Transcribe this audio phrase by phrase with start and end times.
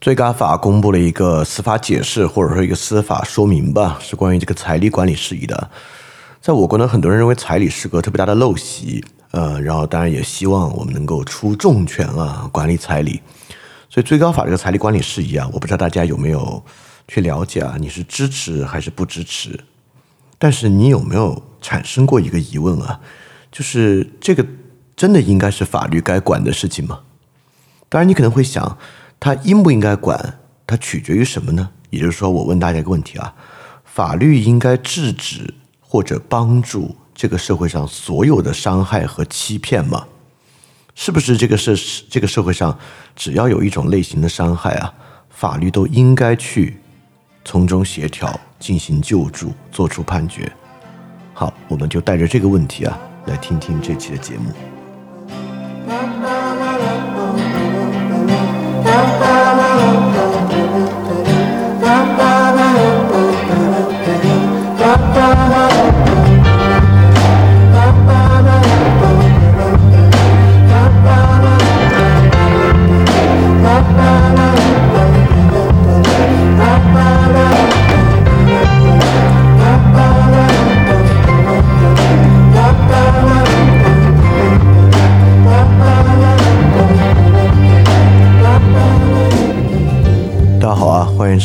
[0.00, 5.70] 最高法公布了一个司法解释，或者说一个司法说明吧，是关于这个彩礼管理事宜的。
[6.40, 13.20] 在我国呢，很多人认为彩礼是个特别大的陋习，呃，然后当然也希望我们能够出重拳啊，管理彩礼。
[13.90, 16.64] 所以最高法这个彩礼管理事宜啊，我不知道大家有没有
[17.06, 17.76] 去了解啊？
[17.78, 19.60] 你是支持还是不支持？
[20.38, 23.00] 但是你有没有产生过一个疑问啊？
[23.52, 24.46] 就是这个
[24.96, 27.00] 真的应该是法律该管的事情吗？
[27.90, 28.78] 当然，你可能会想。
[29.20, 30.38] 它应不应该管？
[30.66, 31.70] 它取决于什么呢？
[31.90, 33.34] 也就是说，我问大家一个问题啊：
[33.84, 40.06] 法律应该制止或者帮助这个社会上所有的伤害和欺骗吗？
[40.94, 41.74] 是不是这个社
[42.08, 42.76] 这个社会上
[43.14, 44.92] 只要有一种类型的伤害啊，
[45.28, 46.78] 法律都应该去
[47.44, 50.50] 从中协调、进行救助、做出判决？
[51.34, 54.69] 好，我们就带着这个问题啊，来听听这期的节目。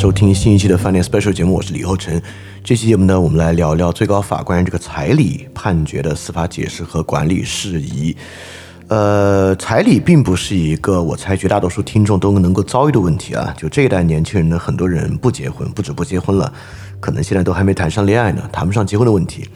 [0.06, 2.22] 收听新一期的饭店 special 节目，我是李厚成。
[2.64, 8.16] 这期节目呢，我们来聊聊最高法关于这个彩礼判决的司法解释和管理事宜。
[8.88, 13.52] 呃，彩礼并不是一个我猜绝大多数听众都能够遭遇的问题啊。
[13.58, 16.54] 就这一代年轻人呢，很多人不结婚，不止不结婚了，
[17.00, 19.50] 可能现在都还没谈上恋爱呢，谈不上结婚的问题。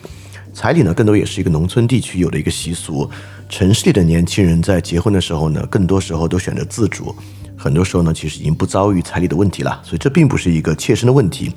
[0.51, 3.07] 彩礼呢，更多也是一个农村地区有的一个习俗。
[3.49, 7.15] 城市里的年轻人在结婚的时候呢，更多时候都选择自主。
[7.59, 11.53] 很多时候呢，其实已经不遭遇彩礼的问题了，所以这并不是一个切身的问题，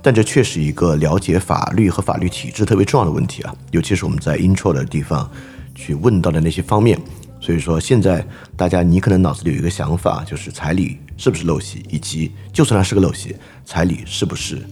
[0.00, 5.28] 但这却是一个了解法律和法律体制特别重要的问题啊，尤其是我们在 intro 的地方
[5.74, 6.96] 去问到的那些方面。
[7.40, 8.24] 所以说，现在
[8.54, 13.34] 大家你可能脑子里有一个想法，就是彩礼是不是陋习，以及就算它是个陋习，
[13.64, 14.62] 彩礼是不是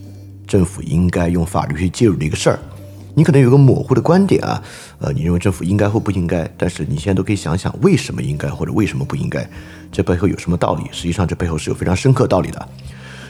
[0.46, 2.58] 政府应该用法律去介入的一个事儿。
[3.14, 4.62] 你可能有个模糊的观点啊，
[5.00, 9.48] 呃，你认为政府应该或不应该，但是你现在都可以想想为什么应该或者为什么不应该，
[9.92, 10.82] 这背后有什么道理？
[10.90, 12.68] 实际上这背后是有非常深刻道理的。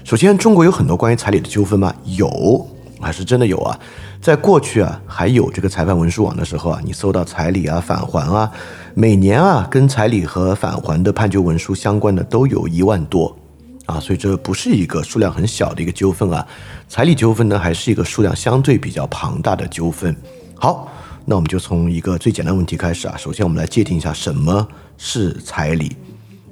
[0.04, 1.94] 首先，中国有很多关于彩礼的纠纷吗？
[2.04, 2.66] 有，
[3.00, 3.78] 还是真的有啊。
[4.22, 8.50] 在过去啊，还有这个裁判文书网的时候啊，你搜到彩礼啊、返还啊，
[8.94, 13.36] 每年啊跟彩礼和返还的判决文书相关的都有一万多。
[13.84, 16.46] 啊，所以这不是一个数量很小的一个纠纷啊，
[16.88, 20.14] 彩礼纠纷呢，还是一个数量相对比较庞大的纠纷。
[20.54, 20.90] 好，
[21.30, 23.14] 那我们就从一个最简单问题开始啊。
[23.18, 24.66] 首先，我们来界定一下什么
[24.96, 25.94] 是彩礼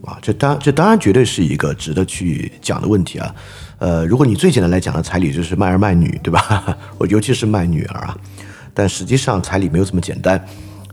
[0.04, 3.34] 啊，这当这当然绝对是一个值得去讲的问题啊。
[3.78, 6.76] 呃，如果你最简单来讲的彩礼就是卖儿卖女，对吧？
[6.98, 8.18] 我 尤其是卖女儿啊，
[8.74, 10.46] 但实际上彩礼没有这么简单。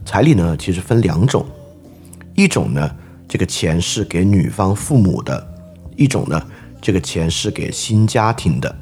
[0.06, 1.46] 彩礼呢，其实分两种，
[2.36, 2.90] 一种呢，
[3.28, 5.46] 这个钱是给女方父母的。
[5.98, 6.42] 一种呢，
[6.82, 8.74] 这个钱是给新家庭的，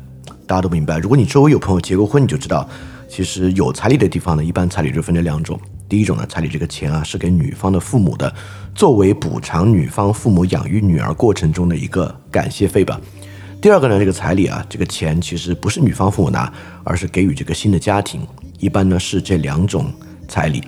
[0.45, 0.99] 大家都明白。
[0.99, 2.69] 如果你周围有朋友结过婚，你就知道，
[3.11, 5.59] 其实有彩礼的地方呢，一般彩礼就分这两种。
[5.89, 8.33] 第一种呢，彩礼这个钱啊是给女方的父母的，
[8.73, 13.01] 作为补偿女方父母养育女儿过程中的一个感谢费吧。
[13.61, 16.49] 第二个呢，这个彩礼啊，这个钱其实不是女方父母拿，
[16.85, 18.25] 而是给予这个新的家庭。
[18.59, 19.91] 一般呢是这两种
[20.29, 20.63] 彩礼。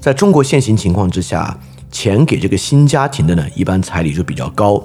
[0.00, 1.58] 在中国现行情况之下，
[1.90, 4.80] 钱给这个新家庭的呢，一般彩礼就比较高。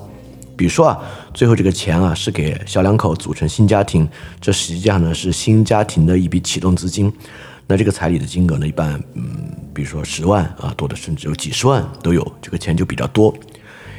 [0.58, 0.98] 比如说啊，
[1.34, 4.10] 最后这个钱啊是给小两口组成新家庭，
[4.42, 7.14] 这实际上呢是新家庭的一笔启动资金。
[7.68, 9.24] 那这个彩礼的金额呢，一般嗯，
[9.74, 13.34] 比如说十万啊，多的甚至有几十万都有，这个钱就比较多。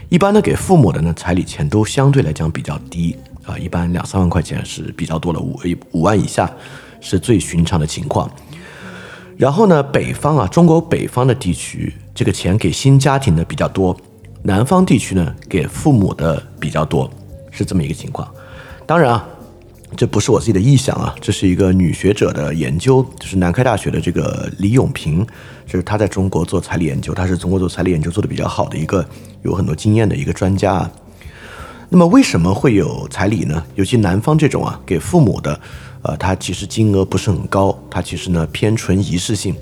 [0.08, 3.14] 一般呢给父母的呢彩礼钱都相对来讲比较低
[3.44, 5.60] 啊，一般两三万块钱是比较多的，五
[5.92, 6.50] 五万以下
[7.00, 8.28] 是最寻常的情况。
[9.36, 13.96] 然后呢，北方啊，中国北方的地区，这个钱给新家庭的比较多。
[14.42, 17.10] 南方地区呢，给父母的比较多，
[17.50, 18.28] 是这么一个情况。
[18.86, 19.28] 当然啊，
[19.96, 25.26] 这不是我自己的臆想啊，这是一个女学者的研究，就是南开大学的这个李永平，
[25.66, 29.04] 就是他在中国做彩礼研究，他是中国做彩礼研究做的比较好的一个，
[29.42, 30.90] 有很多经验的一个专家啊。
[31.90, 33.62] 那么为什么会有彩礼呢？
[33.74, 35.58] 尤其南方这种啊，给父母的，
[36.02, 39.54] 呃，它其实金额不是很高，它其实呢偏纯仪式性。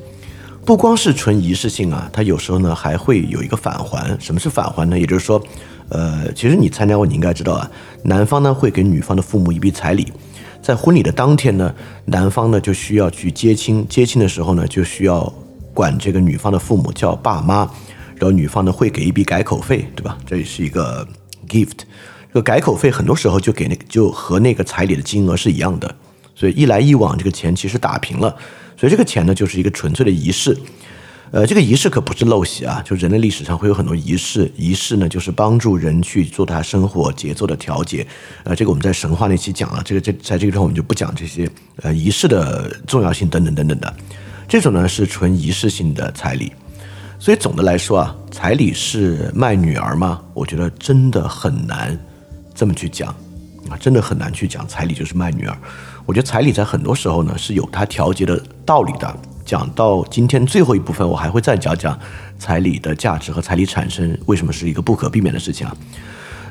[0.66, 4.18] 不光是纯仪式性啊，它有时候呢还会有一个返还。
[4.18, 4.98] 什么是返还呢？
[4.98, 5.40] 也就是说，
[5.90, 7.70] 呃，其实你参加过，你应该知道啊，
[8.02, 10.12] 男方呢会给女方的父母一笔彩礼，
[10.60, 11.72] 在婚礼的当天呢，
[12.06, 15.32] 男方呢就需要去接亲，接亲的时候呢就需要
[15.72, 17.58] 管这个女方的父母叫爸妈，
[18.16, 20.18] 然后女方呢会给一笔改口费，对吧？
[20.26, 21.06] 这也是一个
[21.48, 21.78] gift，
[22.26, 25.94] 这个改口费很多时候就给那就和那个彩礼的金额是一样的，
[26.34, 28.34] 所以一来一往，这个钱其实打平了。
[28.76, 30.56] 所以这个钱呢，就是一个纯粹的仪式。
[31.32, 38.06] 呃，这个仪式可不是陋习啊，就人类历史上会有很多仪式，仪式呢就是帮助人去做他生活节奏的调节。
[38.44, 41.50] 呃，这个我们在神话那期讲了，这个这在这个地方我们就不讲这些
[41.82, 43.92] 呃仪式的重要性等等等等的。
[44.46, 46.52] 这种呢是纯仪式性的彩礼。
[47.18, 50.22] 所以总的来说啊，彩礼是卖女儿吗？
[50.32, 51.98] 我觉得真的很难
[52.54, 53.08] 这么去讲
[53.68, 55.58] 啊，真的很难去讲彩礼就是卖女儿。
[56.06, 59.14] 我觉得彩礼在很多时候呢是有它调节的道理的。
[59.44, 61.96] 讲到今天最后一部分，我还会再讲讲
[62.36, 65.76] 彩礼的价值和彩礼产生为什么是一个不可避免的事情啊。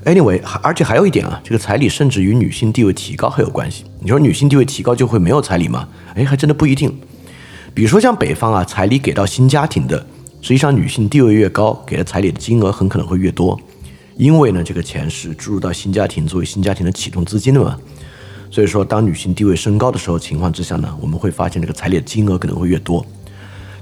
[0.06, 3.84] Anyway，而且还有一点啊，这个彩礼甚至与女性地位提高还有关系。
[4.00, 5.90] 你说女性地位提高就会没有彩礼吗？
[6.14, 6.96] 哎，还真的不一定。
[7.74, 9.98] 比如说像北方啊，彩礼给到新家庭的，
[10.42, 13.60] 实际上女性地位越高，给的彩礼的金额很可能会越多，
[14.16, 17.78] 因为呢，这个钱是注入到新家庭作为新家庭的启动资金的嘛。
[18.50, 23.06] 所以说，当女性地位升高的时候，情况之下呢，我们会发现这个彩礼的金额可能会越多。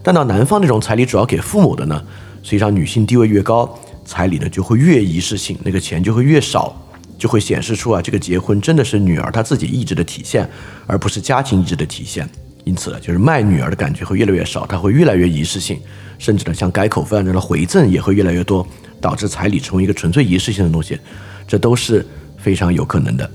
[0.01, 2.01] 但到男方这种彩礼主要给父母的呢，
[2.41, 6.75] 实际上女性地位越高，彩礼呢就会越仪式性，那个钱就会越少，
[7.17, 10.49] 就会显示出啊，这个结婚真的是女儿她自己意志的体现，
[10.87, 12.27] 而不是家庭意志的体现。
[12.65, 15.79] 因此，就是卖女儿的感觉会越来越少，它会越来越仪式性，
[16.17, 18.65] 甚至呢，像改口费这样的回赠也会越来越多，
[18.99, 20.97] 导致彩礼成为一个纯粹仪式性的东西，
[21.45, 22.05] 这都是
[22.37, 23.29] 非常有可能的。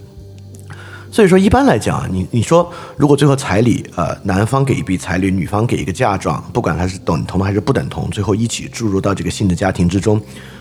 [1.10, 10.20] 所以说，一般来讲，你你说，如果最后彩礼，呃，男方给一笔彩礼，女方给一个嫁妆，不管它是等同还是不等同，最后一起注入到这个新的家庭之中，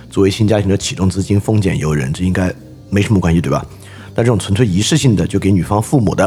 [0.10, 2.54] 作为新家庭的启动资金，丰俭由人，这应该
[2.90, 3.66] 没什么关系，对吧？
[4.16, 6.26] 那这种纯粹仪式性的，就给女方父母的，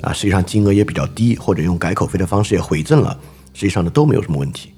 [0.00, 3.16] 啊，实际上金额也比较低，或者用改口费的方式也回赠了，
[3.52, 4.72] 实际上呢都没有什么问题。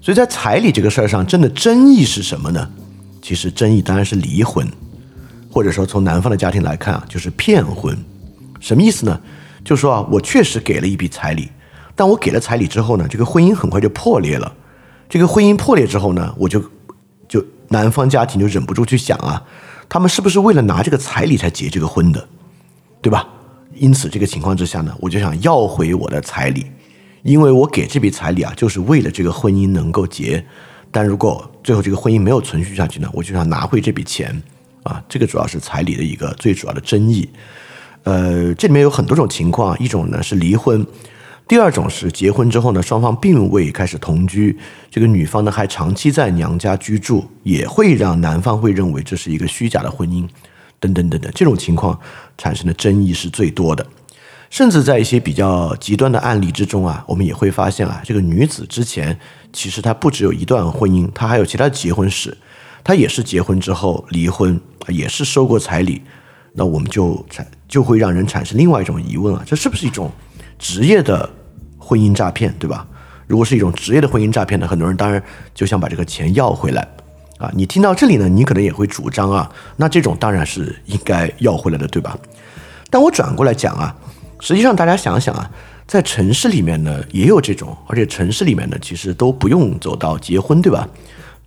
[0.00, 2.66] 所以在彩礼这个事儿上，真的争议是什么呢？
[3.20, 4.66] 其实争议当然是离婚。
[5.56, 7.96] 或者说，从男方的家庭来看啊，就是骗婚，
[8.60, 9.18] 什么意思呢？
[9.64, 11.48] 就是说啊，我确实给了一笔彩礼，
[11.94, 14.52] 但我给了彩礼之后呢，这个婚姻很快就破裂了。
[15.08, 16.62] 这个婚姻破裂之后呢，我就
[17.26, 19.42] 就男方家庭就忍不住去想啊，
[19.88, 22.28] 他们是不是为了拿这个彩礼才结这个婚的，
[23.00, 23.26] 对吧？
[23.72, 26.66] 因此，这个情况之下呢，我就想要回我的彩礼，
[27.22, 30.44] 因为我给这笔彩礼啊，就是为了这个婚姻能够结。
[30.90, 34.42] 但如果最后这个婚姻没有存续下去呢，我就想拿回这笔钱。
[34.86, 37.28] 啊，这个主要是彩礼的一个最主要的争议。
[38.04, 40.86] 呃，这里面有很多种情况，一种呢是离婚，
[41.48, 44.56] 第二种是结婚之后呢，双方并未开始同居，
[44.90, 50.24] 这个女方呢还长期在娘家居住，也会让男方会认为这是一个虚假的婚姻，
[50.78, 51.98] 等等等等，这种情况
[52.38, 53.84] 产生的争议是最多的。
[54.48, 59.18] 甚至在一些比较极端的案例之中啊，我们也会发现啊，这个女子之前
[59.52, 62.36] 其实她不只有一段婚姻，她还有其他结婚史。
[62.86, 66.00] 他也是结婚之后离婚，也是收过彩礼，
[66.52, 70.08] 那我们就产就会让人产生另外一种疑问啊，这是不是一种
[70.56, 71.28] 职业的
[71.76, 72.86] 婚姻诈骗，对吧？
[73.26, 75.20] 如果是一种职业的婚姻诈骗呢，很多人当然
[75.52, 76.88] 就想把这个钱要回来
[77.38, 77.50] 啊。
[77.56, 82.16] 你听到这里呢，你可能也会主张啊，那这种当然是应该要回来的，对吧？
[82.88, 83.92] 但我转过来讲啊，
[84.38, 85.50] 实际上大家想想啊，
[85.88, 90.88] 在城市里面呢也有这种，而且城市里面呢其实都不用走到结婚，对吧？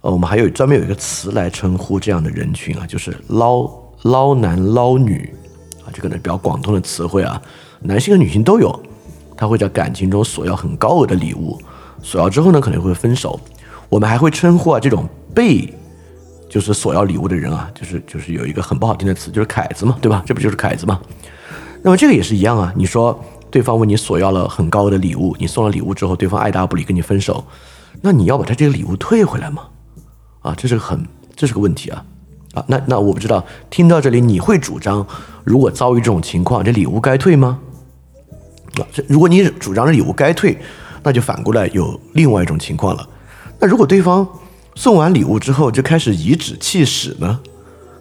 [0.01, 3.69] 呃，我们还有专门有一个词来称呼这样的人群啊，就是捞
[4.03, 5.33] 捞男捞女
[5.83, 7.41] 啊，这个呢比较广东的词汇啊，
[7.81, 8.77] 男性和女性都有。
[9.35, 11.57] 他会在感情中索要很高额的礼物，
[12.03, 13.39] 索要之后呢可能会分手。
[13.87, 15.73] 我们还会称呼啊这种被
[16.49, 20.21] 就是索要礼物的人啊，就是就是有一个很不好听的词，就是凯子嘛，对吧？
[20.25, 20.99] 这不就是凯子吗？
[21.81, 23.17] 那么这个也是一样啊，你说
[23.49, 27.41] 对方问你索要了很高额的礼物，你送了礼物之后，对方爱答不理跟你分手，
[28.01, 29.63] 那你要把他这个礼物退回来吗？
[30.41, 31.05] 啊，这是个很，
[31.35, 32.05] 这是个问题啊，
[32.53, 35.05] 啊，那那我不知道，听到这里你会主张，
[35.43, 37.59] 如果遭遇这种情况，这礼物该退吗？
[38.75, 40.57] 啊，这如果你主张这礼物该退，
[41.03, 43.07] 那就反过来有另外一种情况了。
[43.59, 44.25] 那如果对方
[44.75, 47.39] 送完礼物之后就开始颐指气使呢，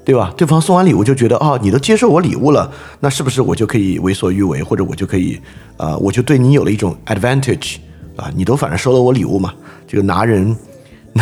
[0.05, 0.33] 对吧？
[0.37, 5.41] 对方送完礼物就觉得，哦，你都接受我礼物了，那是不是我就可以为所欲为，或者我就可以，
[5.77, 7.79] 啊，我就对你有了一种 advantage
[8.15, 8.31] 啊？
[8.37, 9.53] 你都反正收了我礼物嘛，
[9.89, 10.57] 这个拿人。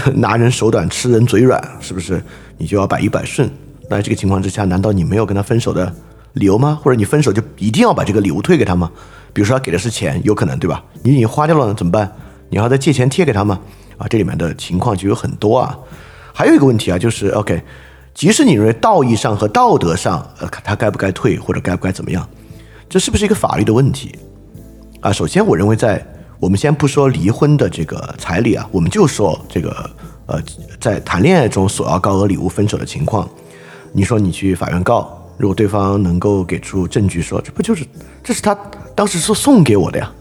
[0.17, 2.23] 拿人手短，吃人嘴软，是不是？
[2.59, 3.51] 你就要百依百顺？
[3.89, 5.93] 那这个情况之下，难道你没有跟他分手的
[6.33, 6.79] 理由吗？
[6.83, 8.91] 或者你分手就一定要把这个礼物退给他吗？
[9.33, 10.83] 比如说他给的是钱，有可能对吧？
[11.03, 12.11] 你已经花掉了怎么办？
[12.49, 13.61] 你要再借钱贴给他吗？
[13.99, 15.79] 啊，这里面的情况就有很多啊。
[16.33, 17.63] 还有一个问题啊，就是 OK，
[18.15, 22.29] 即使你认为道义上和道德上，呃，他该不该退或者该不该怎么样，
[22.89, 24.19] 这是不是一个法律的问题？
[25.01, 26.05] 啊，首先我认为在。
[26.39, 29.91] 我们先不说离婚的这个彩礼啊，我们就说这个
[30.27, 30.41] 呃，
[30.81, 33.29] 在谈恋爱中索要高额礼物分手的情况，
[33.93, 37.87] 你说你去法院告，如果对方能够给出证据说这不就是
[38.23, 38.57] 这是他
[38.95, 40.13] 当时说送给我的呀，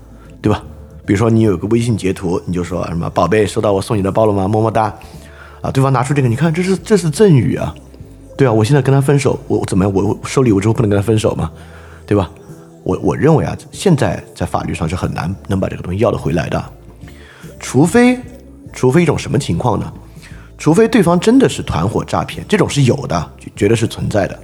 [0.41, 0.63] 对吧？
[1.05, 4.47] 比如说你有个微信截图，你就说什么宝贝收到我送你的包了吗？
[4.47, 4.93] 么么哒，
[5.61, 7.75] 啊，对方拿出这个，你看这是这是赠与啊，
[8.37, 9.93] 对啊，我现在跟他分手，我怎么样？
[9.93, 11.51] 我收礼物之后不能跟他分手吗？
[12.07, 12.29] 对吧？
[12.85, 16.63] 我我认为啊，现在在法律上是很难能把这个东西要得回来的，
[17.59, 18.19] 除非
[18.71, 19.91] 除非一种什么情况呢？
[20.55, 24.39] 除非对方真的是团伙诈骗，这种是有的，绝对是存在的。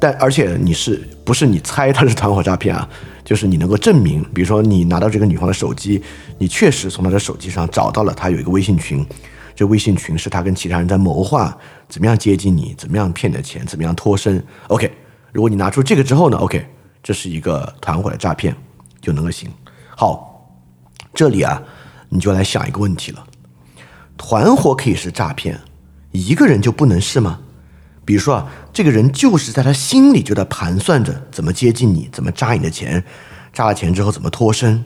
[0.00, 2.88] 但而且你是不是你猜他是团伙诈骗啊？
[3.24, 6.02] 就是你能够证明，比如说你拿到这个女方的手机，
[6.38, 9.06] 你确实从她的手机上找到了她有一个微信群，
[9.54, 11.56] 这微信群是她跟其他人在谋划
[11.88, 14.44] 怎么样接近你，怎么样骗你的钱，怎么样脱身。
[14.66, 14.90] OK，
[15.32, 16.66] 如果你拿出这个之后呢？OK。
[17.06, 18.52] 这是一个团伙的诈骗，
[19.00, 19.48] 就能够行。
[19.94, 20.58] 好，
[21.14, 21.62] 这里啊，
[22.08, 23.24] 你就来想一个问题了：
[24.16, 25.60] 团伙可以是诈骗，
[26.10, 27.38] 一个人就不能是吗？
[28.04, 33.04] 比如说啊，这个人就是在他心里就在盘算着怎么接近你，怎么扎你的钱，
[33.52, 34.84] 扎了钱之后怎么脱身，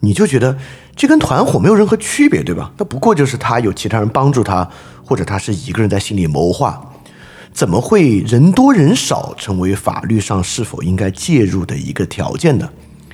[0.00, 0.58] 你就觉得
[0.96, 2.72] 这跟团伙没有任何区别，对吧？
[2.78, 4.68] 那不过就是他有其他人帮助他，
[5.04, 6.84] 或者他是一个人在心里谋划。
[7.54, 12.68] 怎么会人多人少成为法律上是否应该介入的一个条件呢？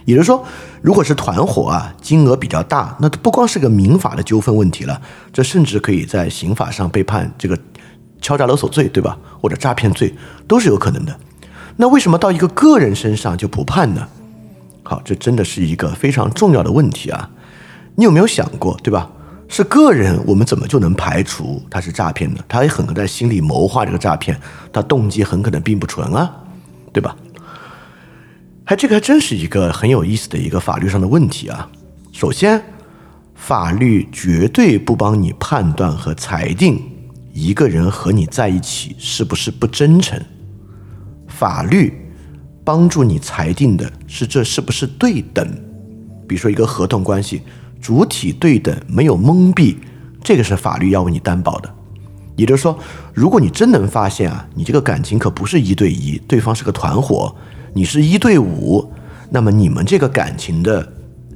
[0.07, 0.43] 也就是说，
[0.81, 7.57] 如果是团伙啊，金额比较大，那不光是个民法的纠纷问题了，这甚至可以在刑法上被判这个
[8.23, 9.17] 敲诈勒索罪，对吧？
[9.39, 10.13] 或者诈骗罪
[10.49, 11.15] 都是有可能的。
[11.77, 14.09] 那为什么到一个个人身上就不判呢？
[14.83, 17.29] 好，这真的是一个非常重要的问题啊！
[17.97, 19.11] 你有没有想过，对吧？
[19.53, 22.43] 是个人，我们怎么就能排除他是诈骗呢？
[22.47, 24.41] 他也很可能在心里谋划这个诈骗，
[24.73, 26.33] 他动机很可能并不纯啊，
[26.93, 27.17] 对吧？
[28.65, 31.69] 还这个还真是一个很有意思的一个法律上的问题啊。
[32.13, 32.63] 首先，
[33.35, 36.81] 法律绝对不帮你判断和裁定
[37.33, 40.17] 一个人和你在一起是不是不真诚，
[41.27, 41.93] 法律
[42.63, 45.45] 帮助你裁定的是这是不是对等。
[46.29, 47.43] 比如说一个合同关系。
[47.81, 49.77] 主体对等，没有蒙蔽，
[50.23, 51.75] 这个是法律要为你担保的。
[52.37, 52.79] 也就是说，
[53.13, 57.35] 如果你真能发现啊，你这个感情可不是一对一，对方是个团伙，
[57.75, 58.91] 你是一对五，
[59.31, 60.93] 那么你们这个感情的，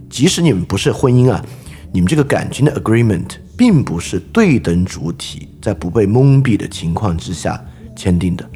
[0.09, 1.45] 即使你们不是婚姻啊，
[1.93, 7.63] 你们这个感情的 agreement 并不是对等主体在不被蒙蔽的情况之下
[7.95, 8.49] 签订的。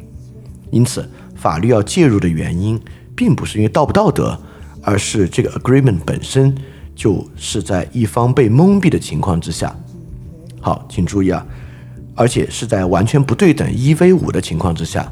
[0.71, 2.79] 因此，法律要介入的原因，
[3.15, 4.39] 并不是因为道不道德，
[4.81, 6.55] 而是这个 agreement 本身。
[6.99, 9.73] 就是在一方被蒙蔽的情况之下，
[10.59, 11.45] 好，请注意啊，
[12.13, 15.09] 而且是在完全不对等一 v 五的情况之下。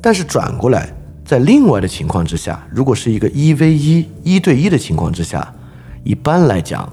[0.00, 0.90] 但是转过来，
[1.22, 5.54] 在另外的情况之下，如果是一个一 v 一一对一的情况之下，
[6.02, 6.90] 一般来讲，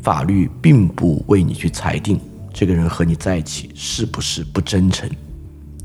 [0.00, 2.20] 法律并不为你去裁定
[2.54, 5.10] 这个人和你在一起是不是不真诚，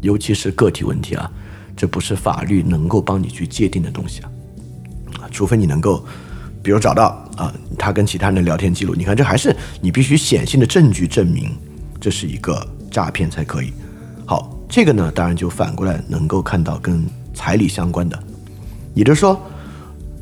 [0.01, 1.31] 尤其是个体问题啊，
[1.75, 4.29] 这不是法律能够帮你去界定的东西啊，
[5.31, 6.05] 除非你能够。
[6.65, 11.55] 比如找到啊，他跟其他人的聊天记录，你看这还是你必须显性的证据证明
[12.01, 13.71] 这是一个诈骗才可以。
[14.25, 17.05] 好，这个呢，当然就反过来能够看到跟
[17.35, 18.17] 彩礼相关的，
[18.95, 19.39] 也就是说，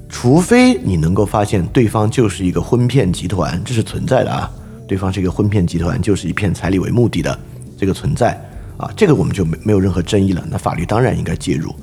[0.10, 4.52] 除非你能够发现对方就是一个婚骗集团，这是存在的啊，
[4.86, 7.40] 对方是一个婚骗集团，就是以骗彩礼为目的的
[7.78, 8.38] 这个存在
[8.76, 11.74] 啊，这个我们就没没有任何争议了，那法律当然应该介入，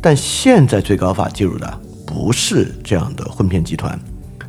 [0.00, 1.80] 但现在最高法介入的。
[2.14, 3.98] 不是这样的混骗集团，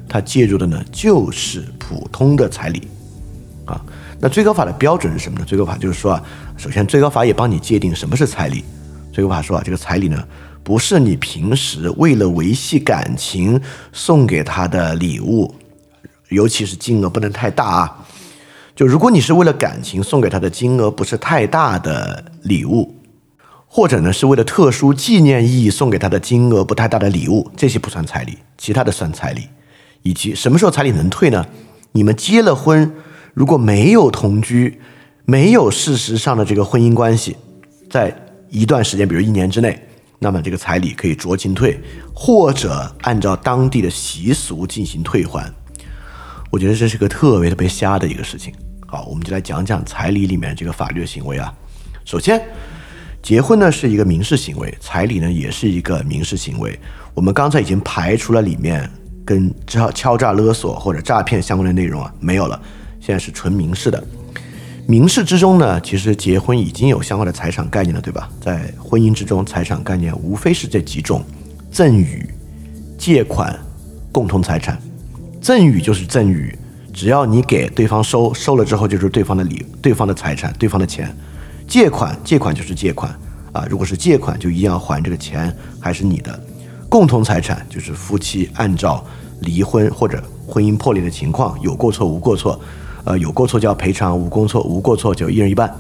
[0.08, 2.88] 他介入的呢就是普通的彩礼，
[3.66, 3.82] 啊，
[4.20, 5.46] 那最高法的标准是什么呢？
[5.46, 6.24] 最高法就是说啊，
[6.58, 8.64] 首先最高法也帮你界定什么是彩礼。
[9.12, 10.24] 最高法说啊，这个彩礼呢
[10.64, 13.60] 不是你平时为了维系感情
[13.92, 15.52] 送给他的礼物，
[16.30, 18.06] 尤其是金额不能太大啊。
[18.76, 22.95] 就如果你是为了感情送给他的金额不是太大的礼物。
[23.76, 29.50] 或者呢，是为了特殊纪念意义送给他的金额不太大的礼物，这些不算彩礼，其他的算彩礼。
[30.02, 31.46] 以及什么时候彩礼能退呢？
[31.92, 32.90] 你们结了婚，
[33.34, 34.80] 如果没有同居，
[35.26, 37.36] 没有事实上的这个婚姻关系，
[37.90, 38.16] 在
[38.50, 39.78] 一段时间，比如一年之内，
[40.20, 41.78] 那么这个彩礼可以酌情退，
[42.14, 45.54] 或者按照当地的习俗进行退还。
[46.50, 48.54] 我觉得这是个特别特别瞎的一个事情。
[48.88, 51.54] 好，我们就来讲讲彩礼里面这个法律行为啊。
[52.06, 52.42] 首先。
[53.26, 56.80] 结婚呢是一个民事行为，彩礼呢也是一个民事行为。
[57.16, 58.88] 我们刚才已经排除了里面
[59.26, 62.62] 跟敲敲诈勒索或者诈骗相关的内容啊，没有了。
[63.00, 64.04] 现在是纯民事的。
[64.86, 68.30] 民事之中呢，其实结婚已经有相关的财产概念了，对吧？
[68.40, 71.26] 在婚姻之中，财产概念无非是这几种：
[71.72, 72.30] 赠与、
[72.96, 73.60] 借款、
[74.12, 74.80] 共同财产。
[75.42, 76.56] 赠与就是赠与，
[76.94, 81.12] 只要你给对方收，收了之后就是对方的礼、对方的财产、对方的钱。
[81.68, 83.14] 借款，借款就是借款，
[83.52, 86.40] 啊，如果是借款，就一定要还这个钱还是你的。
[86.88, 89.04] 共同财产就是夫妻按照
[89.42, 92.60] 离婚或者婚姻破裂的情况，有过错无过错，
[93.04, 95.74] 呃，有过错就要赔偿，无过错无过错就一人一半，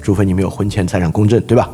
[0.00, 1.68] 除非你们有婚前财产公证，对吧？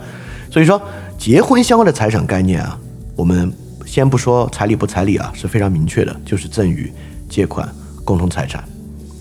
[0.50, 0.80] 所以说，
[1.16, 2.76] 结婚相关的财产概念啊，
[3.14, 3.52] 我们
[3.86, 6.92] 先不说彩礼不彩礼啊，是非常明确的，就是赠与、
[7.28, 7.68] 借款、
[8.04, 8.64] 共同财产。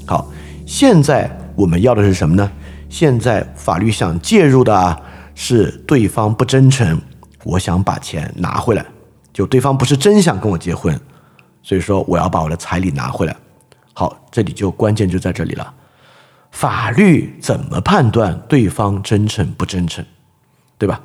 [0.08, 0.32] 好，
[0.66, 2.50] 现在我们要的是什么呢？
[2.90, 5.00] 现在法律想介入的啊，
[5.36, 7.00] 是对方不真诚，
[7.44, 8.84] 我想把钱拿回来，
[9.32, 11.00] 就对方不是真想跟我结婚，
[11.62, 13.36] 所以说我要把我的彩礼拿回来。
[13.94, 15.74] 好，这里就关键就在这里了，
[16.52, 20.04] 法律怎么判断对方真诚不真诚，
[20.78, 21.00] 对吧？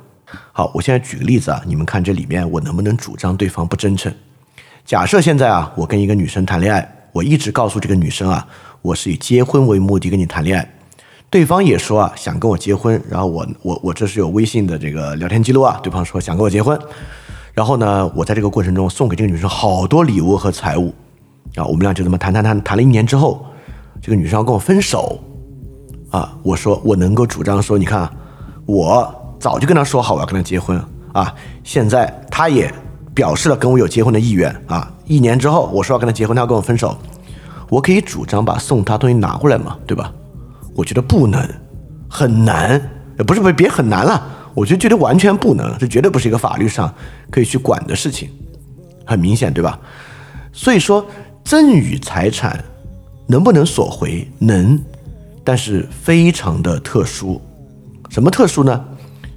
[0.51, 4.11] 好，我现在举个例子啊，你们看这里面我能不能主张对方不真诚？
[4.83, 8.47] 假设现在啊，我跟一个女生谈恋爱，我一直告诉这个女生啊。
[8.81, 10.74] 我是以结婚为目的跟你谈恋爱，
[11.35, 16.79] 对方也说啊想跟我结婚，然后我我我这是有微信的这个聊天记录啊，对方说想跟我结婚，
[17.53, 20.93] 然后呢，我在这个过程中送给这个女生好多礼物和财物，
[21.57, 23.45] 啊，我们俩就这么谈谈谈谈了一年之后，
[24.01, 25.19] 这个女生要跟我分手，
[26.09, 28.09] 啊，我说我能够主张说，你看，
[28.65, 32.73] 我早就跟她说好我要跟她结婚啊，现在她也
[33.13, 36.97] 表示了跟我有结婚的意愿啊，一年之后我说要跟她结婚，她要跟我分手。
[37.67, 40.13] 我可以主张把送她东西拿过来嘛，对吧？
[40.75, 41.41] 我觉得不能，
[42.09, 42.79] 很难，
[43.25, 44.21] 不是不是别很难了，
[44.53, 46.93] 我觉得完全不能，这绝对不是一个法律上
[47.31, 48.29] 可以去管的事情，
[49.05, 49.79] 很明显，对吧？
[50.51, 51.05] 所以说，
[51.43, 52.63] 赠与财产
[53.27, 54.27] 能不能索回？
[54.39, 54.79] 能，
[55.43, 57.41] 但是非常的特殊。
[58.09, 58.85] 什么特殊呢？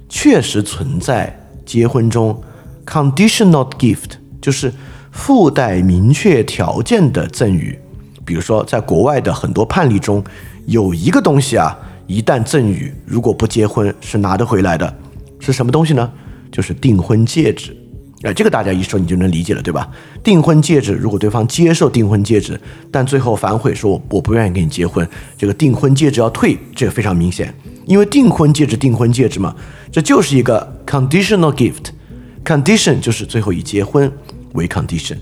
[0.07, 2.41] 确实存在结婚中
[2.85, 4.73] conditional gift，就是
[5.11, 7.77] 附带明确条件的赠与。
[8.25, 10.23] 比如说，在国外的很多判例中，
[10.69, 14.95] 有一个东西啊，一旦赠与，如果不结婚是拿得回来的，
[15.39, 16.11] 是什么东西呢？
[16.51, 17.75] 就是订婚戒指。
[18.21, 19.89] 哎，这个大家一说你就能理解了，对吧？
[20.23, 22.59] 订婚戒指，如果对方接受订婚戒指，
[22.91, 27.51] 但最后反悔说我我不愿意跟你结婚，这个订婚戒指要退，这个非常明显，
[27.87, 29.55] 因为订婚戒指，订婚戒指嘛，
[29.91, 34.11] 这就是一个 conditional gift，condition 就是最后以结婚
[34.53, 35.17] 为 condition。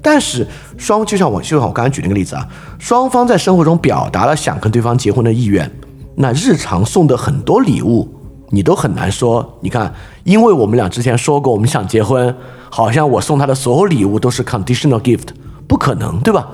[0.00, 2.46] 但是双就像我就像我刚才举那个例子啊，
[2.78, 5.70] 双方在生活中表达了想跟对方结婚的意愿，
[6.14, 8.08] 那日常送的很多礼物，
[8.50, 9.58] 你都很难说。
[9.60, 9.92] 你看，
[10.24, 12.34] 因为我们俩之前说过我们想结婚，
[12.70, 15.28] 好像我送他的所有礼物都是 conditional gift，
[15.66, 16.46] 不可能，对吧？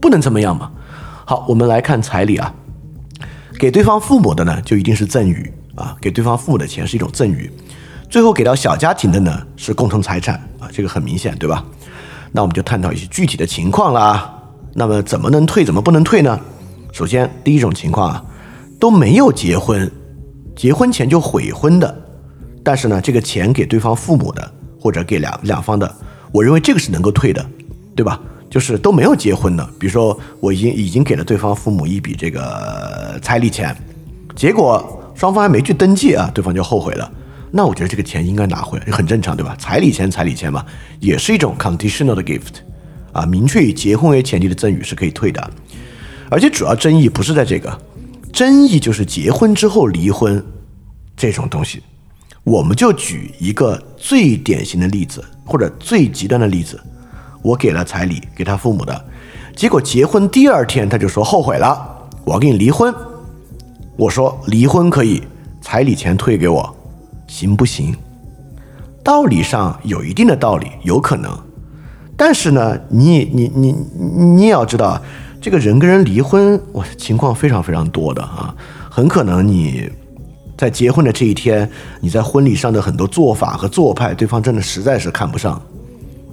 [0.00, 0.70] 不能这么样嘛。
[1.24, 2.54] 好，我们来看彩礼啊，
[3.58, 7.50] 给对方父母的呢，就一定是赠与啊，给对方父母的钱是一种赠与，
[8.10, 11.64] 最后给到小家庭的呢是共同财产啊，这个很明显，对吧？
[12.36, 14.30] 那我们就探讨一些具体的情况了。
[14.74, 16.38] 那么怎么能退，怎么不能退呢？
[16.92, 18.22] 首先，第一种情况啊，
[18.78, 19.90] 都没有结婚，
[20.54, 21.96] 结婚前就悔婚的，
[22.62, 25.90] 但是呢，这个钱给对方父母的，或者给两两方的，
[26.30, 27.42] 我认为这个是能够退的，
[27.94, 28.20] 对吧？
[28.50, 33.74] 就是都没有结婚的，比如说我已经已经给了对方父母一笔这个彩礼钱，
[34.34, 37.10] 结果双方还没去登记啊，对方就后悔了。
[37.56, 39.56] 那我觉得这个钱应该拿回来，很正常，对吧？
[39.58, 40.62] 彩礼钱，彩礼钱嘛，
[41.00, 42.56] 也是一种 conditional 的 gift，
[43.12, 45.50] 啊，明确以结婚为前提的赠与是可以退的。
[46.28, 47.80] 而且主要争议不是在这个，
[48.30, 50.44] 争议就是结婚之后离婚
[51.16, 51.82] 这种东西。
[52.44, 56.78] 我们就举一个最典型的例子，或者最极端的例子，
[57.40, 59.04] 我给了彩礼给他父母的，
[59.56, 62.94] 结果结婚第二天他就说后悔了，我要跟你离婚。
[63.96, 65.22] 我说离婚可以，
[65.62, 66.75] 彩礼钱退给我。
[67.26, 67.96] 行不行？
[69.02, 71.30] 道理上有一定的道理，有可能。
[72.16, 75.00] 但是呢，你你你你也要知道，
[75.40, 78.52] 这个人跟人离婚，我情况非常非常多的啊。
[78.90, 79.88] 很可能你
[80.56, 85.60] 在结婚的这一天，你在婚礼上的很多做法和做派，对方真的实在是看不上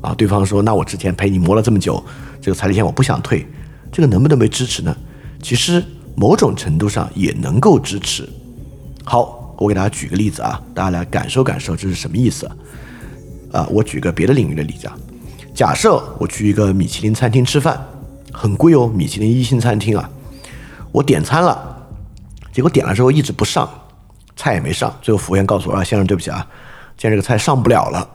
[0.02, 0.16] 啊。
[0.18, 2.04] 对方说：“那我之前陪你磨了这么久，
[2.42, 3.46] 这个彩礼钱我不想退，
[3.92, 4.96] 这个能不能被支持呢？”
[5.44, 5.84] 其实
[6.16, 8.28] 某种程度上也能够支持。
[9.04, 9.43] 好。
[9.58, 12.46] 我给大家举个例子啊，大家来感受感受这是什么意思
[13.52, 13.68] 啊？
[13.70, 14.98] 我举个别的领域的例子啊，
[15.54, 17.80] 假设我去一个米其林餐厅吃饭，
[18.32, 20.10] 很贵哦，米其林一星餐厅啊，
[20.92, 21.88] 我点餐了，
[22.52, 23.70] 结果点了之后一直不上，
[24.36, 26.46] 菜也没上，最后服务员告诉我啊，先生对不起啊，
[26.98, 28.10] 现在这个菜上不了了，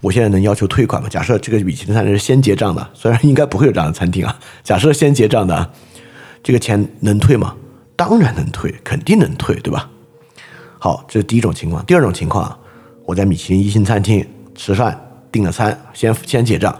[0.00, 1.08] 我现在能要求退款吗？
[1.08, 5.70] 假设这个米其林餐厅是先结账的，虽然应该不会有这样的餐厅啊，假设先结账的，
[6.42, 7.56] 这个钱能退吗？
[7.96, 9.88] 当然能退，肯定能退，对吧？
[10.84, 11.86] 好，这是第一种情况。
[11.86, 12.58] 第二种情况，
[13.06, 16.76] 我在米其林一星餐厅吃饭，订了餐，先先结账，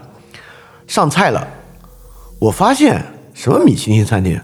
[0.85, 1.47] 上菜了，
[2.37, 3.01] 我发现
[3.33, 4.37] 什么米其林餐厅，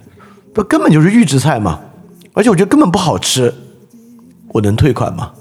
[0.54, 1.78] 不根本就是预制菜嘛，
[2.32, 3.54] 而且我觉得根本不好吃，
[4.54, 5.34] 我能退款吗？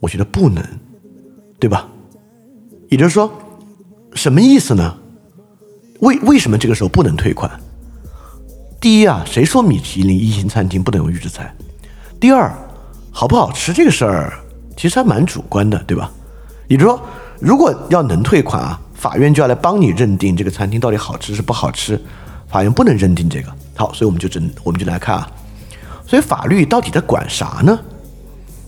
[0.00, 0.60] 我觉得不能，
[1.60, 1.88] 对吧？
[2.88, 3.32] 也就是说，
[4.14, 4.98] 什么意思呢？
[6.00, 7.48] 为为什么这个时候不能退款？
[8.80, 11.54] 第一啊，谁说米其林一星餐厅不能有预制菜？
[12.18, 12.52] 第二，
[13.18, 14.32] 好不好吃这个事儿
[14.76, 16.08] 其实还蛮主观的，对吧？
[16.68, 17.02] 也就是说，
[17.40, 22.00] 如果要能退款啊，法院就要来帮你认定这个餐厅到底好吃是不好吃。
[22.46, 23.52] 法院不能认定这个。
[23.74, 25.28] 好，所以我们就真我们就来看啊，
[26.06, 27.76] 所以法律到底在管啥呢？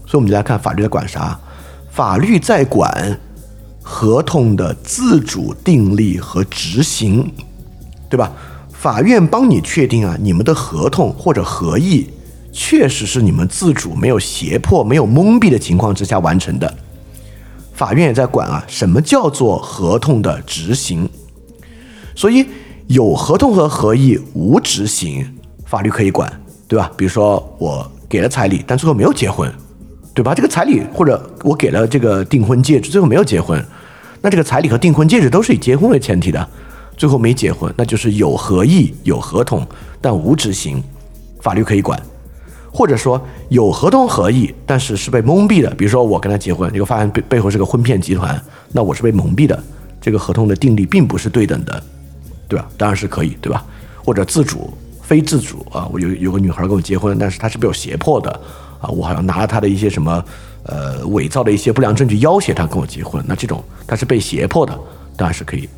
[0.04, 1.38] 所以我们就来看法律在管啥？
[1.88, 3.20] 法律在管
[3.84, 7.32] 合同的自主订立和执行，
[8.08, 8.32] 对吧？
[8.72, 12.10] 法院帮你确定啊，你们的合同或者合议
[12.52, 16.72] 确实是你们自主、没有胁迫、没有蒙蔽的情况之下完成的。
[17.72, 21.08] 法院也在管啊，什么叫做合同的执行？
[22.14, 22.44] 所以
[22.88, 25.26] 有合同和合议无执行，
[25.64, 26.30] 法律可以管，
[26.68, 26.90] 对吧？
[26.96, 29.50] 比如说我给了彩礼，但最后没有结婚，
[30.12, 30.34] 对吧？
[30.34, 33.64] 这个彩礼或者我给了这个订婚戒指，最后没有结婚，
[34.20, 36.48] 那这个彩礼和订婚戒指都是以结婚为前提的。
[36.96, 39.66] 最后没结婚，那就是有合意、有合同，
[40.02, 40.84] 但无执行，
[41.40, 41.98] 法律可以管；
[42.72, 45.68] 或者说有合同合意，但是是被蒙蔽的。
[45.74, 48.40] 比如说我跟他结婚，这个发现背背后是个婚骗集团，
[48.72, 49.62] 那我是被蒙蔽的，
[50.00, 51.82] 这个合同的订立并不是对等的，
[52.48, 52.68] 对吧？
[52.76, 53.64] 当然是可以，对吧？
[54.04, 58.30] 或者自主、非自主啊，我有有个女孩跟我结婚，但是她是被我胁迫的
[58.80, 60.24] 啊，我好像拿了她的一些什么
[60.64, 64.78] 呃伪造的一些不良证据要挟她跟我结婚，那这种她是被胁迫的，
[65.16, 65.68] 当然是可以。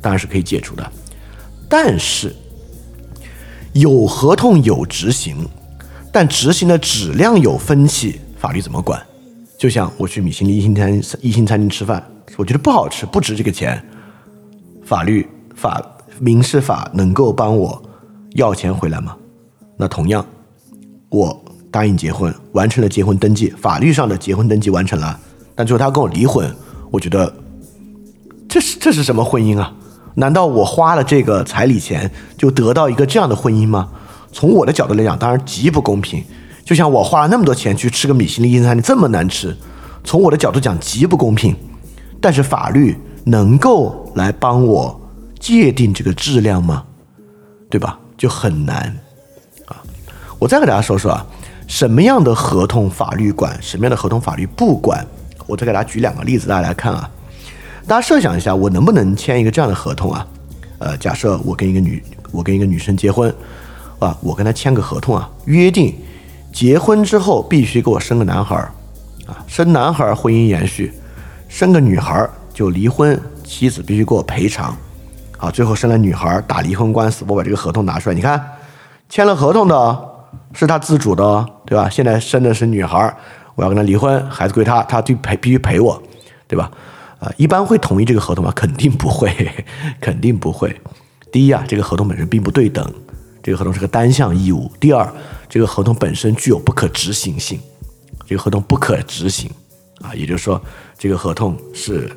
[0.00, 0.92] 当然是可以解除的，
[1.68, 2.32] 但是
[3.72, 5.36] 有合同有执行，
[6.12, 9.00] 但执行的质量有分歧，法律怎么管？
[9.58, 12.02] 就像我去米其林一星餐一星餐厅吃饭，
[12.36, 13.82] 我觉得不好吃，不值这个钱，
[14.84, 15.82] 法律法
[16.18, 17.82] 民事法能够帮我
[18.34, 19.16] 要钱回来吗？
[19.76, 20.24] 那同样，
[21.08, 25.18] 我答应结婚，完成了结婚登记，法律上的结婚登记完成了，
[25.54, 26.50] 但最后他跟我离婚，
[26.90, 27.32] 我觉得
[28.48, 29.72] 这是这是什么婚姻啊？
[30.14, 33.88] 难道我花了这个彩礼钱就得到一个这样的婚姻吗？
[34.32, 36.22] 从我的角度来讲，当然极不公平。
[36.64, 39.56] 就像我花了那么多钱去吃个米其林一星餐厅，这么难吃，
[40.04, 41.56] 从我的角度讲极不公平。
[42.20, 45.00] 但是法律能够来帮我
[45.38, 46.84] 界定这个质量吗？
[47.70, 47.98] 对吧？
[48.16, 48.94] 就很难
[49.66, 49.76] 啊。
[50.38, 51.24] 我再给大家说说啊，
[51.66, 55.06] 什么样的合同法律管，什么样的合同法律不管。
[55.46, 57.08] 我再给大家举两个例子，大家来看啊。
[57.86, 60.26] 大家设想一下，我能不能签一个这样的合同啊？
[60.78, 63.34] 呃，假设我跟一个女，我跟一个女生结婚，
[63.98, 65.94] 啊，我跟他签个合同啊，约定
[66.52, 68.72] 结婚之后必须给我生个男孩儿，
[69.26, 70.92] 啊，生男孩儿婚姻延续，
[71.48, 74.76] 生个女孩儿就离婚，妻子必须给我赔偿，
[75.38, 78.42] 啊，最后生了女孩儿打离婚官司，我把这个合同拿出来，你看，
[79.08, 80.04] 签了合同的
[80.52, 81.88] 是他自主的，对吧？
[81.88, 83.16] 现在生的是女孩儿，
[83.54, 86.00] 我要跟他离婚，孩子归他，他必赔必须赔我，
[86.46, 86.70] 对吧？
[87.18, 88.52] 啊，一般会同意这个合同吗？
[88.54, 89.32] 肯定不会，
[90.00, 90.74] 肯定不会。
[91.32, 92.88] 第一啊，这个合同本身并不对等，
[93.42, 94.70] 这个合同是个单向义务。
[94.78, 95.10] 第二，
[95.48, 97.58] 这个合同本身具有不可执行性，
[98.26, 99.50] 这个合同不可执行
[100.00, 100.60] 啊，也就是说，
[100.98, 102.10] 这个合同是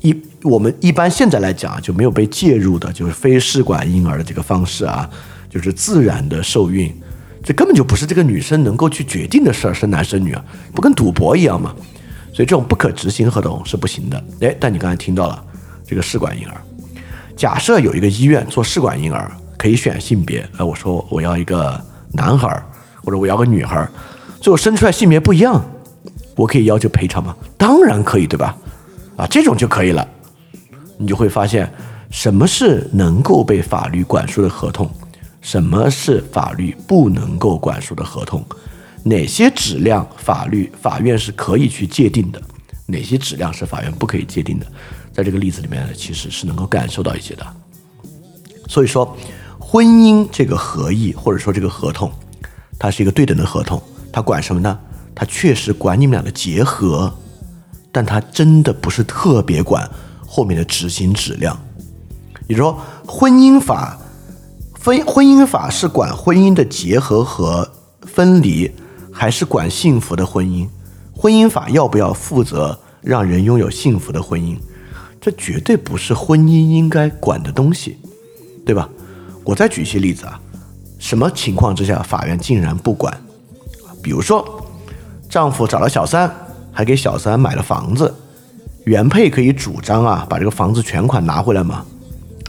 [0.00, 5.08] 一我们一般现在来讲就没有被介入的，就是非试管婴儿的这个方式啊，
[5.48, 6.94] 就是自然的受孕，
[7.42, 11.74] 这根本就不是这个女生能够去决定的事儿，生男生女啊，不跟赌博一样吗？
[12.32, 14.24] 所以这种不可执行合同是不行的。
[14.40, 15.44] 哎，但你刚才听到了
[15.86, 16.60] 这个试管婴儿，
[17.34, 21.80] 假设有一个医院做试管婴儿可以选性别，哎，我说我要一个
[22.12, 22.64] 男孩儿，
[23.04, 23.90] 或者我要个女孩儿，
[24.40, 25.64] 最后生出来性别不一样，
[26.34, 27.34] 我可以要求赔偿吗？
[27.56, 28.56] 当然可以，对吧？
[29.16, 30.06] 啊，这种就可以了。
[30.98, 31.70] 你就会发现
[32.10, 34.90] 什么是能够被法律管束的合同，
[35.40, 38.44] 什么是法律不能够管束的合同。
[39.02, 42.40] 哪些质量法律法院是可以去界定的，
[42.86, 44.66] 哪些质量是法院不可以界定的？
[45.12, 47.46] 在这个例子里面，其实是能够感受到一些的。
[48.68, 49.16] 所以说，
[49.68, 52.08] 婚姻这个合意或者说这个合同，
[52.78, 54.78] 它是一个对等的合同，它管什么呢？
[55.12, 57.12] 它确实管你们俩的结合，
[57.90, 59.90] 但它真的不是特别管
[60.24, 61.58] 后面的执行质量。
[62.46, 63.98] 也就是说，婚姻法
[64.80, 67.68] 婚婚姻法是管婚姻的结合和
[68.02, 68.70] 分离。
[69.18, 70.68] 还是管幸福的婚姻，
[71.14, 74.58] 婚姻法要不要负责让人拥有幸福的婚姻？
[75.18, 77.96] 这绝对不是婚姻应该管的东西，
[78.66, 78.86] 对吧？
[79.46, 80.38] 我再举一些例子啊，
[80.98, 83.16] 什么情况之下法院竟然不管？
[84.02, 84.62] 比如说，
[85.30, 86.30] 丈夫找了小三，
[86.72, 88.12] 还给小三买了房子，
[88.84, 91.86] 原配可以主张啊，把这个房子全款拿回来吗？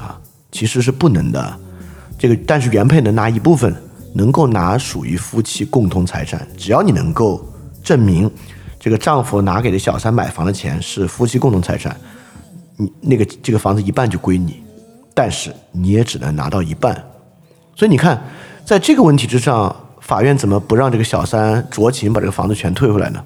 [0.01, 0.19] 啊，
[0.51, 1.59] 其实是不能的，
[2.17, 3.73] 这个但是原配能拿一部分。
[4.13, 7.45] 能够拿属于夫妻共同财产，只要你能够
[7.83, 8.31] 证明
[8.79, 11.95] 这个丈夫拿给的小三买房的钱是夫妻共同财产，
[12.77, 14.63] 你那个这个房子一半就归你，
[15.17, 16.93] 但是你也只能拿到一半。
[17.75, 18.21] 所以你看，
[18.63, 23.19] 在这个问题之上，法院怎么不让这个小三酌情把这个房子全退回来呢？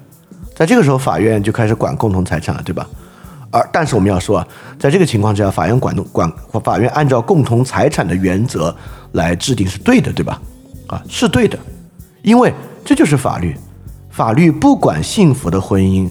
[0.56, 2.88] 在这个时候，法院就开始管共同财产了，对吧？
[3.50, 6.32] 而但是我们要说啊，在这个情况之下，法院管管
[6.64, 8.74] 法院按照共同财产的原则
[9.12, 10.40] 来制定是对的，对吧？
[10.86, 11.58] 啊，是对的，
[12.22, 12.54] 因为
[12.86, 13.54] 这就是法律，
[14.08, 16.08] 法律不管幸福的婚姻，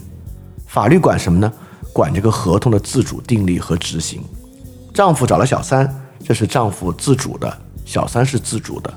[0.68, 1.52] 法律管什么呢？
[1.92, 4.22] 管这个合同的自主订立和执行。
[4.92, 5.88] 丈夫找了小三，
[6.22, 8.92] 这是丈夫自主的，小三是自主的，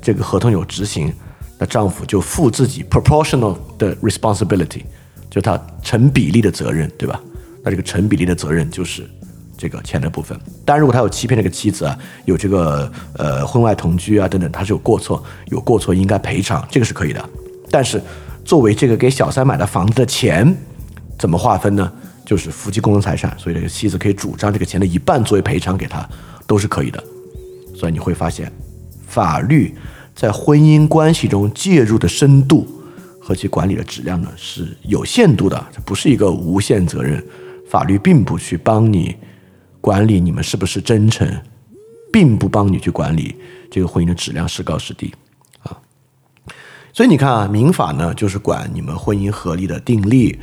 [0.00, 1.12] 这个合同有执行，
[1.58, 4.82] 那丈夫就负自己 proportional 的 responsibility，
[5.28, 7.20] 就他成比例的责任，对吧？
[7.62, 9.08] 那这个成比例的责任就是
[9.56, 10.38] 这个钱的部分。
[10.64, 17.22] 当然，如果他有欺骗这个妻子啊，有这个呃婚外同居啊等等，他是有过错，有过错应该赔偿，这个是可以的。
[17.70, 18.02] 但是
[18.44, 20.56] 作为这个给小三买的房子的钱，
[21.18, 21.92] 怎么划分呢？
[22.24, 26.08] 就是夫妻共同财产，所以这个妻子可以主张这个钱的一半作为赔偿给他，
[26.46, 27.02] 都是可以的。
[27.76, 28.50] 所以你会发现，
[29.06, 29.74] 法律
[30.14, 32.66] 在婚姻关系中介入的深度
[33.20, 37.22] 和其管理的质量呢是有限度的，这不是一个无限责任。
[37.68, 39.16] 法律并不去帮你
[39.80, 41.28] 管理你们是不是真诚，
[42.12, 43.34] 并不帮你去管理
[43.70, 45.12] 这个婚姻的质量是高是低
[45.62, 45.76] 啊。
[46.92, 50.38] 所以你看啊，民法呢就是管你们婚姻合理的订立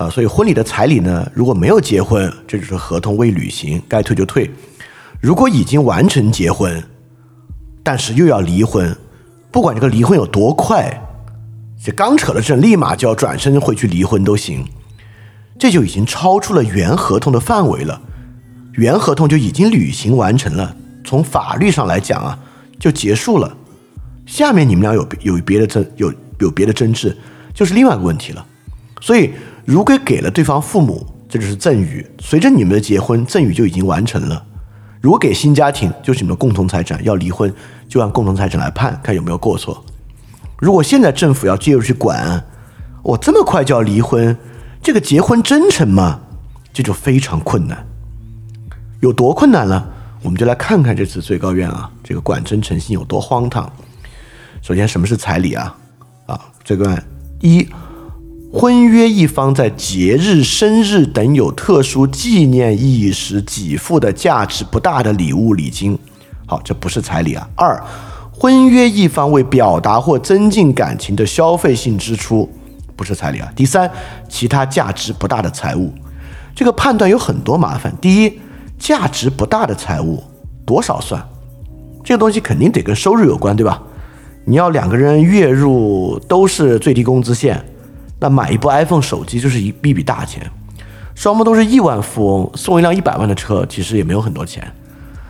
[0.00, 4.48] 啊，所以婚礼的彩礼呢，如果没有结婚，这就是合同未履行，该退就退；
[5.20, 6.82] 如果已经完成结婚，
[7.82, 8.96] 但是又要离婚，
[9.50, 10.90] 不管这个离婚有多快，
[11.84, 14.66] 这刚扯了证，立马就要转身回去离婚都行。
[15.58, 18.00] 这就已经超出了原合同的范围了，
[18.72, 22.38] 原合同就已经履行完成了，从法律上来讲啊，
[22.78, 23.54] 就结束了。
[24.24, 27.14] 下面你们俩有有别的争有有别的争执，
[27.52, 28.46] 就是另外一个问题了。
[29.02, 29.30] 所以，
[29.70, 34.44] 如果给了对方父母，这就是赠与，随着你们的结婚，赠与就已经完成了。
[35.00, 37.54] 如果给新家庭，就是你们共同财产，要离婚
[37.88, 39.84] 就按共同财产来判，看有没有过错。
[40.58, 42.44] 如果现在政府要介入去管，
[43.04, 44.36] 我这么快就要离婚？
[44.82, 46.18] 这个结婚真诚吗？
[46.72, 47.86] 这就非常困难，
[48.98, 49.86] 有多困难呢？
[50.22, 53.72] 我们就来看看这次最高院啊，这个管真诚性有多荒唐。
[54.62, 55.76] 首先，什么是彩礼啊？
[56.26, 57.04] 啊，最高院
[57.40, 57.68] 一，
[58.52, 65.96] 婚约一方在节日、生日等有特殊纪念意义时给付的价值不大的礼物礼金，
[66.46, 67.48] 好，这不是彩礼啊。
[67.54, 67.80] 二，
[68.32, 72.50] 婚约一方为表达或增进感情的消费性支出。
[72.96, 73.48] 不是彩礼啊。
[73.54, 73.88] 第三，
[74.28, 75.92] 其他价值不大的财物，
[76.52, 77.96] 这个判断有很多麻烦。
[78.00, 78.40] 第一，
[78.80, 80.20] 价值不大的财物
[80.66, 81.24] 多少算？
[82.02, 83.80] 这个东西肯定得跟收入有关，对吧？
[84.44, 87.64] 你要两个人月入都是最低工资线，
[88.20, 90.48] 那买一部 iPhone 手机就是一笔笔大钱。
[91.14, 94.72] 双方都是亿万富翁，送一辆一百万的车其实也没有很多钱。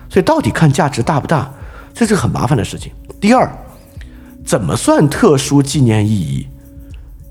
[0.09, 1.51] 所以到底看价值大不大，
[1.95, 2.93] 这是很麻烦的事情。
[3.21, 3.51] 第二，
[4.45, 6.47] 怎么算特殊纪念意义？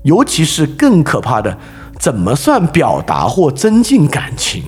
[0.02, 1.58] 尤其是更可怕的，
[1.98, 4.62] 怎么算表达或增进感情？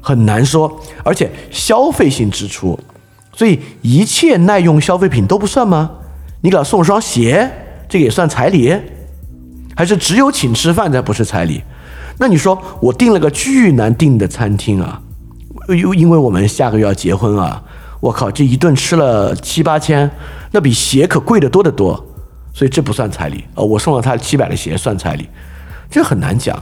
[0.00, 2.78] 很难说，而且消费性支出，
[3.32, 5.90] 所以一切耐用消费品都不算吗？
[6.42, 7.50] 你给他送双鞋，
[7.88, 8.76] 这个也算彩礼？
[9.76, 11.62] 还是只有请吃饭才不是彩礼？
[12.18, 15.00] 那你说我订了个巨难订的餐厅啊，
[15.68, 17.62] 又因为我们下个月要结婚啊，
[18.00, 20.10] 我靠，这一顿吃了七八千，
[20.52, 22.04] 那比鞋可贵得多得多。
[22.52, 25.28] 所以这不算彩礼呃，我送了他七百的鞋算彩礼，
[25.90, 26.56] 这很难讲。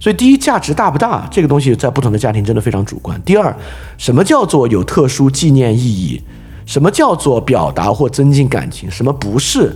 [0.00, 3.20] 所以第一，价值大不大，这个东西在不同的家庭真的非常主观。
[3.22, 3.56] 第二，
[3.96, 6.20] 什么叫做有特殊纪念意义？
[6.66, 8.90] 什么叫做表达或增进感情？
[8.90, 9.72] 什么不是？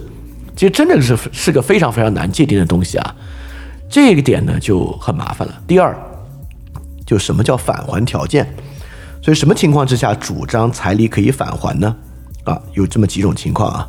[0.56, 3.16] 其实真的是是个非常非常难界定的东西啊。
[3.88, 5.62] 这个点呢就很麻烦了。
[5.66, 5.96] 第二，
[7.06, 8.46] 就什么叫返还条件？
[9.22, 11.94] 所以什么情况之下主张彩礼可以返还呢？
[12.44, 13.88] 啊，有这么几种情况啊。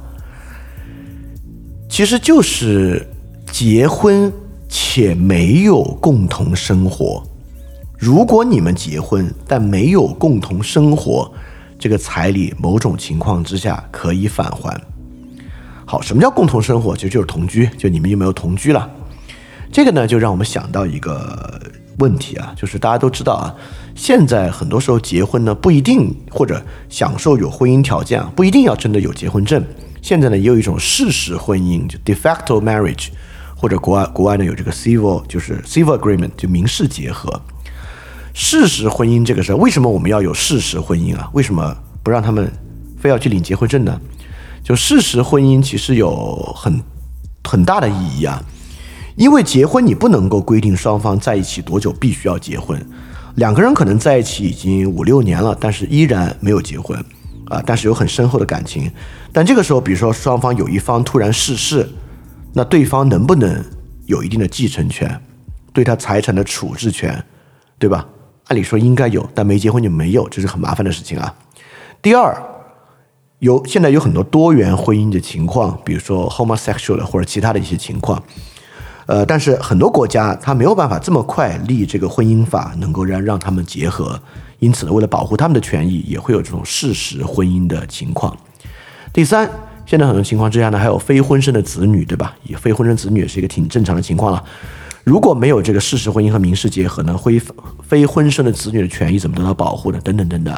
[1.90, 3.08] 其实就是
[3.52, 4.32] 结婚
[4.68, 7.24] 且没有共同生活。
[7.98, 11.32] 如果你们结婚但没有共同生活，
[11.80, 14.80] 这个彩礼某种情况之下可以返还。
[15.86, 16.96] 好，什么叫共同生活？
[16.96, 18.90] 其实就是同居，就你们有没有同居了？
[19.72, 21.60] 这个呢，就让我们想到一个
[22.00, 23.54] 问题啊，就是大家都知道啊，
[23.96, 29.64] 现在很多时候结婚呢不一定或者享受有婚姻条件啊，不一定要真的有结婚证。
[30.02, 33.08] 现在呢，也有一种事实婚姻，就 de facto marriage，
[33.56, 37.42] 或者国外国外呢有这个 civil，就是 civil agreement，就民事结合。
[38.34, 41.30] 事实婚姻这个事儿，为什么我们要有事实婚姻啊？
[41.34, 42.52] 为什么不让他们
[43.00, 44.00] 非要去领结婚证呢？
[44.64, 46.82] 就事实婚姻其实有很
[47.44, 48.42] 很大的意义啊，
[49.16, 52.80] 因为结婚你不能够规定双方在一起多久必须要结婚，
[53.36, 56.98] 两个人可能在一起已经五六年了，但是依然没有结婚
[57.50, 58.90] 啊，但是有很深厚的感情。
[59.32, 61.90] 但这个时候，比如说双方有一方突然逝世，
[62.54, 63.64] 那对方能不能
[64.06, 65.20] 有一定的继承权，
[65.74, 67.24] 对他财产的处置权，
[67.78, 68.08] 对吧？
[68.48, 71.34] 按理说应该有，但没结婚就没有，这是很麻烦的事情啊。
[72.02, 72.36] 第二，
[73.44, 78.24] 有现在有很多多元婚姻的情况，比如说 homosexual 或者其他的一些情况，
[79.06, 84.18] 呃，但是很多国家它没有办法这么快立这个婚姻法，能够让让他们结合，
[84.60, 88.34] 因此呢，为了保护他们的权益，也会有这种事实婚姻的情况。
[89.12, 89.50] 第三，
[89.86, 92.34] 现在很多情况之下呢，还有非婚生的子女，对吧？
[92.44, 94.42] 以非婚生子女也是一个挺正常的情况了。
[95.04, 97.42] 如果没有这个事实婚姻和民事结合呢，非
[97.82, 100.00] 非婚生的子女的权益怎么得到保护呢？
[100.02, 100.56] 等等等等。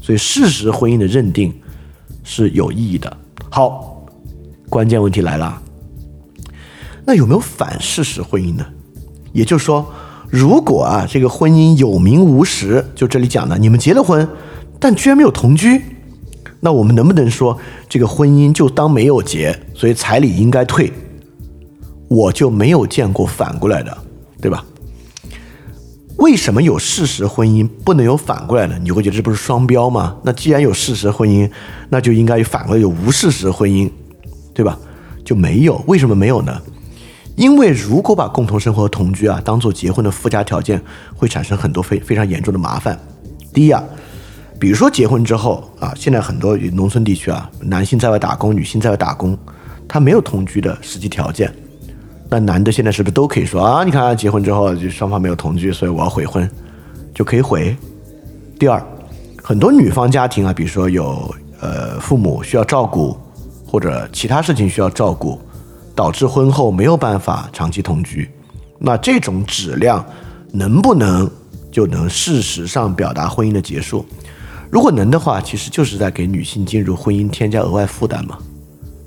[0.00, 1.52] 所以事实婚姻的认定
[2.22, 3.16] 是有意义的。
[3.50, 4.04] 好，
[4.68, 5.60] 关键问题来了，
[7.04, 8.66] 那有没有反事实婚姻呢？
[9.32, 9.86] 也就是说，
[10.28, 14.28] 如果啊这个婚姻有名无实，就这里讲的，你们结了婚，
[14.78, 15.82] 但居然没有同居。
[16.60, 17.58] 那我们能不能说
[17.88, 20.92] 这个婚姻就当没有结，所以彩礼应该退？
[22.08, 23.98] 我就没有见过反过来的，
[24.40, 24.64] 对吧？
[26.22, 28.78] 为什么有事实婚姻不能有反过来呢？
[28.80, 30.16] 你会觉得这不是双标吗？
[30.22, 31.50] 那既然有事实婚姻，
[31.88, 33.90] 那就应该反过来有无事实婚姻，
[34.54, 34.78] 对吧？
[35.24, 35.82] 就没有？
[35.88, 36.62] 为什么没有呢？
[37.34, 40.80] 因为如果把共同生活同居啊当做结婚的附加条件，
[41.16, 42.96] 会产生很多非非常严重的麻烦。
[43.52, 43.82] 第一啊。
[44.60, 49.36] 比如说结婚之后啊，现在很多农村地区啊，男性在外打工，女性在外打工，
[49.88, 51.52] 他没有同居的实际条件。
[52.32, 53.84] 那男的现在是不是都可以说啊？
[53.84, 56.50] 你看结婚之后就双方没有同居，所以我要悔婚，
[57.14, 57.76] 就可以悔。
[58.58, 58.82] 第二，
[59.42, 63.14] 很多女方家庭啊，比如说有呃父母需要照顾，
[63.66, 65.38] 或者其他事情需要照顾，
[65.94, 68.30] 导致婚后没有办法长期同居，
[68.78, 70.02] 那这种质量
[70.52, 71.30] 能不能
[71.70, 74.06] 就能事实上表达婚姻的结束？
[74.70, 78.38] 如果能的话，其实就是在给女性进入婚姻添加额外负担嘛，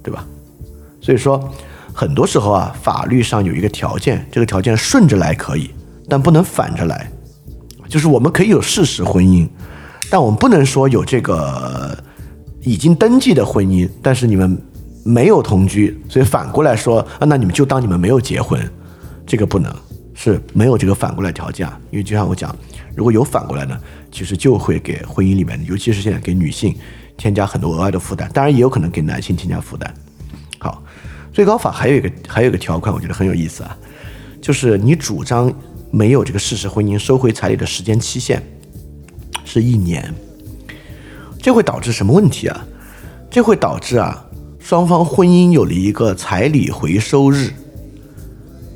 [0.03, 0.23] 对吧？
[1.01, 1.51] 所以说，
[1.97, 5.71] 很多时候啊，法律上有一个条件，这个条件顺着来可以，
[6.09, 7.09] 但不能反着来。
[7.87, 9.47] 就是我们可以有事实婚姻，
[10.11, 11.97] 但我们不能说有这个
[12.63, 14.61] 已经登记的婚姻，但是你们
[15.05, 18.59] 没有同居，所以反过来说啊，那你们就当你们没有结婚，
[19.25, 19.73] 这个不能，
[20.13, 21.65] 是没有这个反过来条件。
[21.91, 22.53] 因为就像我讲，
[22.93, 23.79] 如果有反过来呢？
[24.11, 26.75] 其实就会给婚姻里面，尤其是现在给女性
[27.15, 29.93] 添加很多额外的负担，当然也有可能给男性添加负担。
[31.35, 33.77] 最高法还有一个还有一个条款，我觉得很有意思啊，
[34.41, 35.53] 就是你主张
[35.91, 38.41] 没有这个事实婚姻收回彩礼的时间期限
[39.43, 40.13] 是一年，
[41.41, 42.65] 这会导致什么问题啊？
[43.29, 44.25] 这会导致啊
[44.59, 47.51] 双方婚姻有了一个彩礼回收日，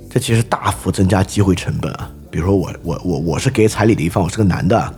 [0.09, 2.11] 这其实大幅增加机会成本啊。
[2.29, 4.93] 比如说我我我我是给彩礼的一方，我是个男的。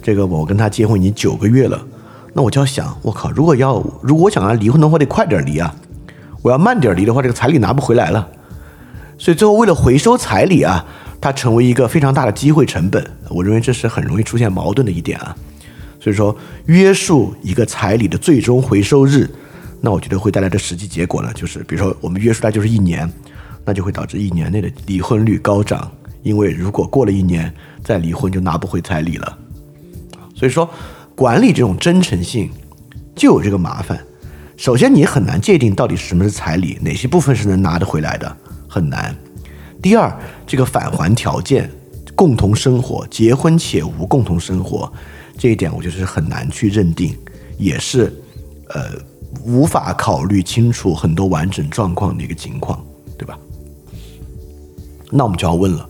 [0.00, 1.84] 这个我跟他结婚已经九个月了，
[2.32, 5.74] 那我就要想，我靠，如果要如果我想要离婚的话，得快点离啊！
[6.42, 8.28] 我要慢点离的话，这个彩礼拿不回来了。
[9.18, 10.84] 所以最后为了回收彩礼啊，
[11.20, 13.04] 它成为一个非常大的机会成本。
[13.28, 15.36] 我认为这是很容易出现矛盾的一点啊。
[16.00, 19.28] 所以说约束一个彩礼的最终回收日，
[19.82, 23.06] 那我觉得会带来的实际结果呢，就是比如说我们约束它就是一年，
[23.66, 27.52] 那就会导致一年内的离婚率高涨，因为如果过了一年
[27.84, 29.38] 再离婚就拿不回彩礼了。
[30.34, 30.66] 所以说，
[31.14, 32.50] 管理这种真诚性
[33.14, 34.02] 就有这个麻烦。
[34.60, 38.36] 首先，你很难界定到底什么是彩礼，哪些部分是能拿得回来的，
[38.68, 39.16] 很难。
[39.80, 40.14] 第二，
[40.46, 41.70] 这个返还条件，
[42.14, 44.92] 共同生活，结婚且无共同生活，
[45.38, 47.16] 这一点我觉得是很难去认定，
[47.56, 48.12] 也是
[48.68, 48.90] 呃
[49.46, 52.84] 无法考虑清楚很多完整状况的一个情况，
[53.16, 53.38] 对吧？
[55.10, 55.88] 那我们就要问了。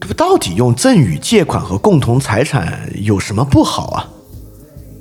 [0.00, 4.08] 这个到底用赠与、借款和共同财产有什么不好啊？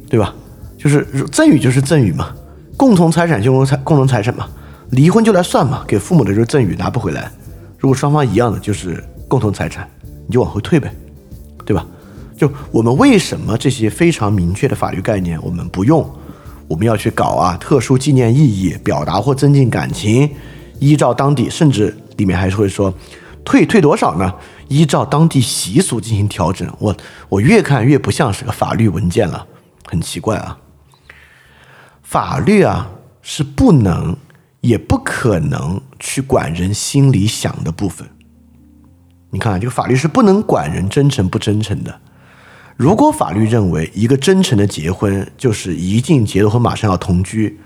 [0.10, 0.36] 对吧？
[0.78, 2.32] 就是赠与就是赠与嘛，
[2.78, 4.48] 共同财产就共财共同财产嘛，
[4.92, 7.32] 离婚就来算嘛，给父母的就是赠与拿不回来。
[7.78, 9.90] 如果双方一样的，就是共同财产，
[10.28, 10.94] 你就往后退呗，
[11.66, 11.86] 对吧？
[12.38, 16.08] 就我们为什么这些非常明确的法律概念我们不用？
[16.68, 20.30] 我们要去搞啊，特殊纪念意义、表达或增进感情，
[20.80, 22.94] 依照当地，甚至里面还是会说。
[23.46, 24.34] 退退多少呢？
[24.68, 26.68] 依照当地习俗进行调整。
[26.80, 26.94] 我
[27.30, 29.48] 我越看越不像是个法律文件了，
[29.86, 30.58] 很奇怪啊。
[32.10, 32.90] 法律啊
[33.22, 34.16] 是不能
[34.62, 38.08] 也不可能去管人心里想的部分。
[39.32, 42.00] 你看，这个法律是不能管人真诚不真诚的。
[42.78, 47.60] 如果法律认为一个真诚的结婚就是一进结了婚马上要同居，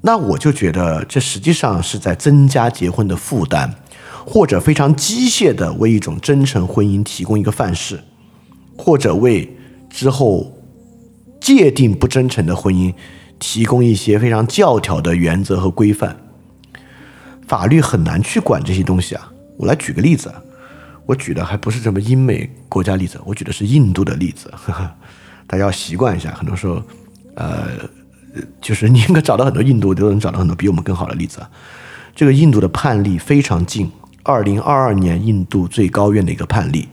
[0.00, 3.70] 那我就觉得这实际上是在增加结婚的负担，
[4.24, 8.02] 或者非常机械的为一种真诚婚姻提供一个范式，
[8.78, 9.54] 或者为
[9.90, 10.54] 之后
[11.38, 12.94] 界定不真诚的婚姻
[13.38, 16.16] 提供一些非常教条的原则和规范。
[17.46, 19.32] 法律很难去管这些东西啊。
[19.56, 20.32] 我来举个例子，
[21.06, 24.52] 我举的还不是什么英美国家例子，我举的是印度的例子，
[25.46, 26.30] 大家要习惯一下。
[26.32, 26.82] 很多时候，
[27.34, 27.68] 呃。
[28.60, 31.40] 就是你应该找到很多印度都能找到很多比我们更好的例子。
[32.14, 33.90] 这个印度的判例非常近，
[34.22, 36.86] 二零二二年印度最高院的一个判例。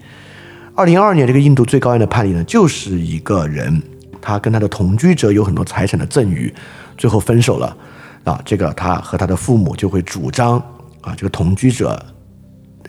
[0.73, 3.83] 二零二二年这个印度最高院的判例呢，就是一个人
[4.26, 6.51] 他跟他的同居者有很多财产的赠与，
[6.97, 7.78] 最后分手了
[8.23, 8.41] 啊。
[8.43, 10.57] 这个他和他的父母就会主张
[11.01, 12.03] 啊，这个同居者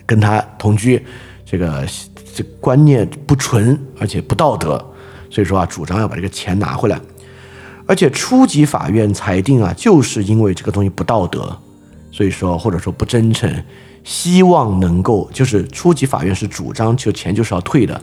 [0.03, 1.05] 跟他同居，
[1.45, 1.85] 这个
[2.33, 4.83] 这观念不纯而且不道德，
[5.29, 6.99] 所以说啊，主张要把这个钱拿回来。
[7.85, 11.55] 而且初级法院裁定啊，就是因为这个东西不道德，
[12.11, 13.63] 所以说或者说不真诚，
[14.03, 18.01] 希望能够就是初级法院是主张就钱就是要退的，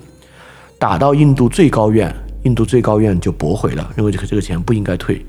[0.78, 2.14] 打到印度最高院，
[2.44, 5.24] 印度最高院就驳回了，认为这个这个钱不应该退。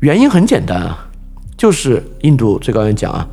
[0.00, 1.06] 原因很简单啊，
[1.56, 3.26] 就是印度最高院讲啊，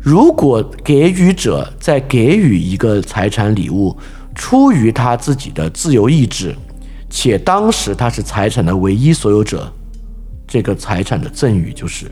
[0.00, 3.96] 如果给予者在给予一个财产礼物，
[4.34, 6.54] 出于他自己的自由意志。
[7.14, 9.70] 且当时他是财产的唯一所有者，
[10.46, 12.10] 这个财产的赠与就是，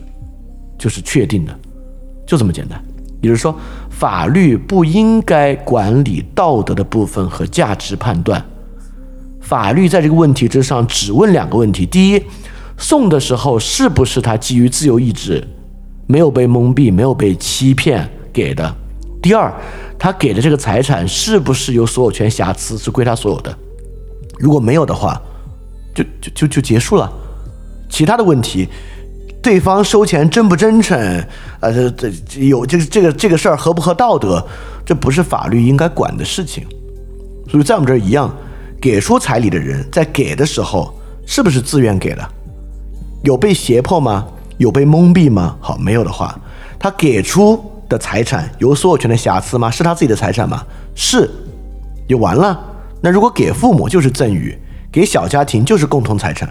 [0.77, 1.59] 就是确定的，
[2.23, 2.79] 就这么简单。
[3.19, 3.55] 也就是说，
[3.89, 8.43] 法律不应该管理道德的部分和价值判断，
[9.51, 12.23] 法律在这个问题之上只问两个问题：第一，
[12.77, 15.45] 送的时候是不是他基于自由意志，
[16.07, 18.73] 没有被蒙蔽、没有被欺骗给的；
[19.21, 19.53] 第二，
[19.99, 23.53] 他给的这个财产是不是有所有权瑕疵，是归他所有的。
[24.39, 25.21] 如果没有的话，
[25.93, 27.11] 就就就就结束了。
[27.89, 28.69] 其他的问题，
[29.43, 30.97] 对方收钱真不真诚，
[31.59, 34.41] 呃，这这有这个这个这个事儿合不合道德，
[34.85, 36.65] 这不是法律应该管的事情。
[37.49, 38.33] 所以在我们这儿一样，
[38.81, 40.91] 给出彩礼的人在给的时候
[41.25, 42.29] 是不是自愿给的？
[43.23, 44.27] 有被胁迫吗？
[44.57, 45.55] 有被蒙蔽吗？
[45.61, 46.37] 好，没有的话，
[46.79, 49.69] 他给出的财产有所有权的瑕疵吗？
[49.69, 50.63] 是他自己的财产吗？
[50.95, 51.29] 是，
[52.09, 52.59] 就完了。
[53.01, 54.57] 那如果给父母就是赠与，
[54.91, 56.49] 给小家庭就是共同财产，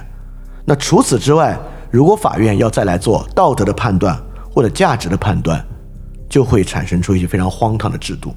[0.64, 1.58] 那除此之外，
[1.90, 4.16] 如果法院要再来做道德的判断
[4.52, 5.64] 或者价值的判断，
[6.28, 8.30] 就会产生出一些非常荒唐的制度。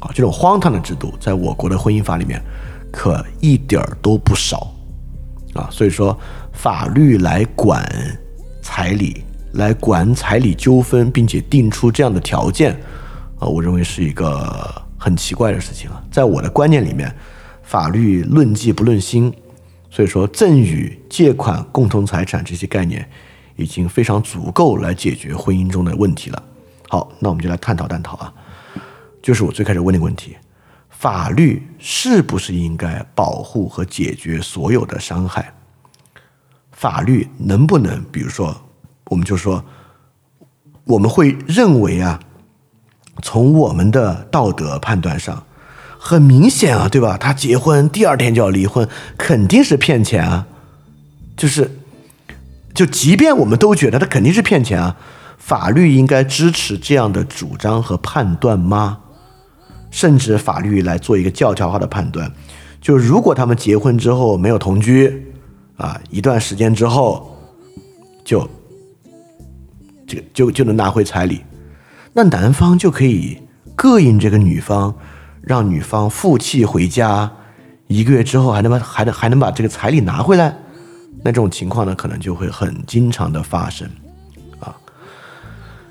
[0.00, 2.40] 啊，这种荒唐的制度在我国的婚姻法里面
[2.94, 4.72] 可一点儿都不少。
[5.54, 6.18] 啊，所以说
[6.52, 7.84] 法律来管
[8.62, 9.22] 彩礼，
[9.52, 12.72] 来管彩礼纠纷，并且定出这样的条件，
[13.38, 17.14] 啊，我认为是一个很奇怪的事情啊，在我的观念里面。
[17.66, 19.32] 法律论迹不论心，
[19.88, 23.08] 所以说赠与、借款、共同财产这些概念
[23.56, 26.42] 已经非常足够来解决婚姻中的问题了。
[26.90, 28.30] 好，那我们就来探讨探讨啊，
[29.22, 30.36] 就是我最开始问那个问题：
[30.90, 35.52] 法律是不是应该保护和解决所有的伤害？
[36.72, 38.56] 法律能不能，比如说，
[39.10, 39.62] 我们就说，
[40.84, 42.18] 我们会认为啊，
[43.20, 45.44] 从我们的道德判断上。
[45.98, 47.18] 很明显啊，对吧？
[47.18, 50.46] 他结婚第二天就要离婚，肯定是骗钱啊！
[51.36, 51.70] 就是，
[52.74, 54.96] 就即便我们都觉得他肯定是骗钱啊，
[55.36, 59.00] 法律应该支持这样的主张和判断吗？
[59.94, 62.28] 甚至法律来做一个教条化的判断，
[62.80, 65.32] 就如果他们结婚之后没有同居
[65.76, 67.38] 啊，一段时间之后
[68.24, 68.48] 就
[70.04, 71.42] 这个就就能拿回彩礼，
[72.12, 73.38] 那男方就可以
[73.76, 74.92] 膈应这个女方。
[75.46, 77.30] 让女方负气回家，
[77.86, 80.56] 一个月之后还能把还能还能把这个彩礼拿回来，
[81.22, 83.86] 那这种情况呢，可能就会很经常的发生，
[84.58, 84.74] 啊，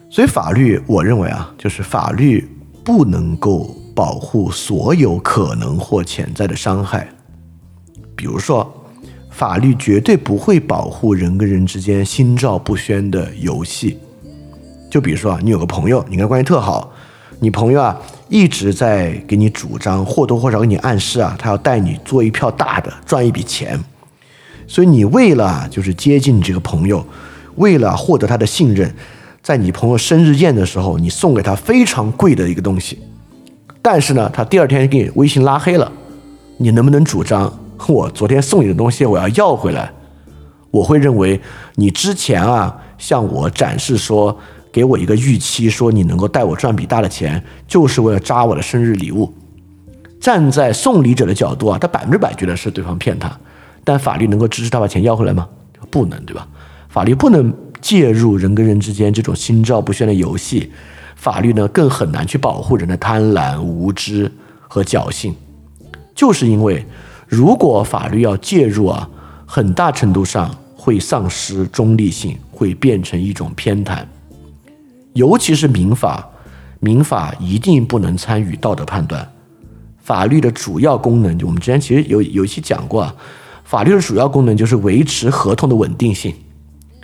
[0.10, 2.50] 所以法律，我认为啊，就是法律
[2.84, 7.08] 不能够保护所有可能或潜在的伤害，
[8.16, 8.72] 比如说，
[9.30, 13.98] 法律绝对不会保护人跟人之间心照不宣的游戏，
[14.90, 16.92] 就比如说啊，你有个朋友，你跟他关系特好。
[17.40, 23.78] 你朋友啊，一直在给你主张，或多或少给你暗示啊，他要带你做一票大的，赚一笔钱。
[24.66, 27.06] 所以你为了就是接近这个朋友，
[27.56, 28.96] 为了获得他的信任，
[29.42, 33.00] 在你朋友生日宴的时候，你送给他非常贵的一个东西。
[33.84, 35.92] 但是呢，他第二天给你微信拉黑了，
[36.58, 37.54] 你能不能主张
[37.88, 39.94] 我昨天送你的东西我要要回来？
[40.72, 41.40] 我会认为
[41.76, 44.36] 你之前啊向我展示说。
[44.74, 49.32] 给我一个预期，说你能够带我赚笔大的钱，就是为了扎我的生日礼物。
[50.20, 53.32] 站在送礼者的角度啊，他百分之百觉得是对方骗他，
[53.84, 55.48] 但法律能够支持他把钱要回来吗？
[55.92, 56.48] 不能，对吧？
[56.90, 60.72] 法律不能介入人跟人之间这种心照不宣的游戏，
[61.24, 64.30] 法律呢更很难去保护人的贪婪、无知
[64.68, 65.34] 和侥幸。
[66.14, 66.86] 就是因为，
[67.26, 69.10] 如果法律要介入啊，
[69.46, 74.04] 很大程度上会丧失中立性，会变成一种偏袒。
[75.14, 76.30] 尤其是民法，
[76.82, 79.26] 民法一定不能参与道德判断。
[80.00, 83.16] 法律的主要功能，我们之前其实有有一期讲过啊，
[83.64, 86.36] 法律的主要功能就是维持合同的稳定性，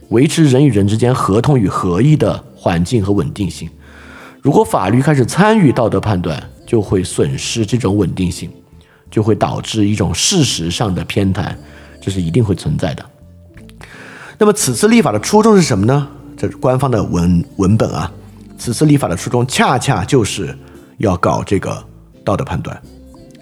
[0.09, 3.69] 维持人与人之间合同与合意的环境和稳定性。
[4.41, 8.49] 如果法律开始参与道德判断，就会损失这种稳定性，
[9.11, 11.53] 就会导致一种事实上的偏袒，
[12.01, 13.05] 这是一定会存在的。
[14.37, 16.07] 那么此次立法的初衷是什么呢？
[16.37, 18.11] 这是官方的文文本啊。
[18.57, 20.57] 此次立法的初衷恰恰就是
[20.97, 21.85] 要搞这个。
[22.25, 22.79] 道德判断，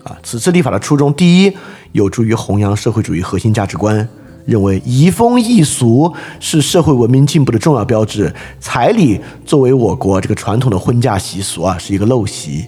[0.03, 1.57] 啊，此次立法的初衷，第一，
[1.91, 4.07] 有助于弘扬社会主义核心价值观，
[4.47, 8.33] 认为移风易俗是社会文明进步的重要标志。
[8.61, 12.65] 彩礼作为我国这个传统的婚嫁习俗啊，是一个陋习。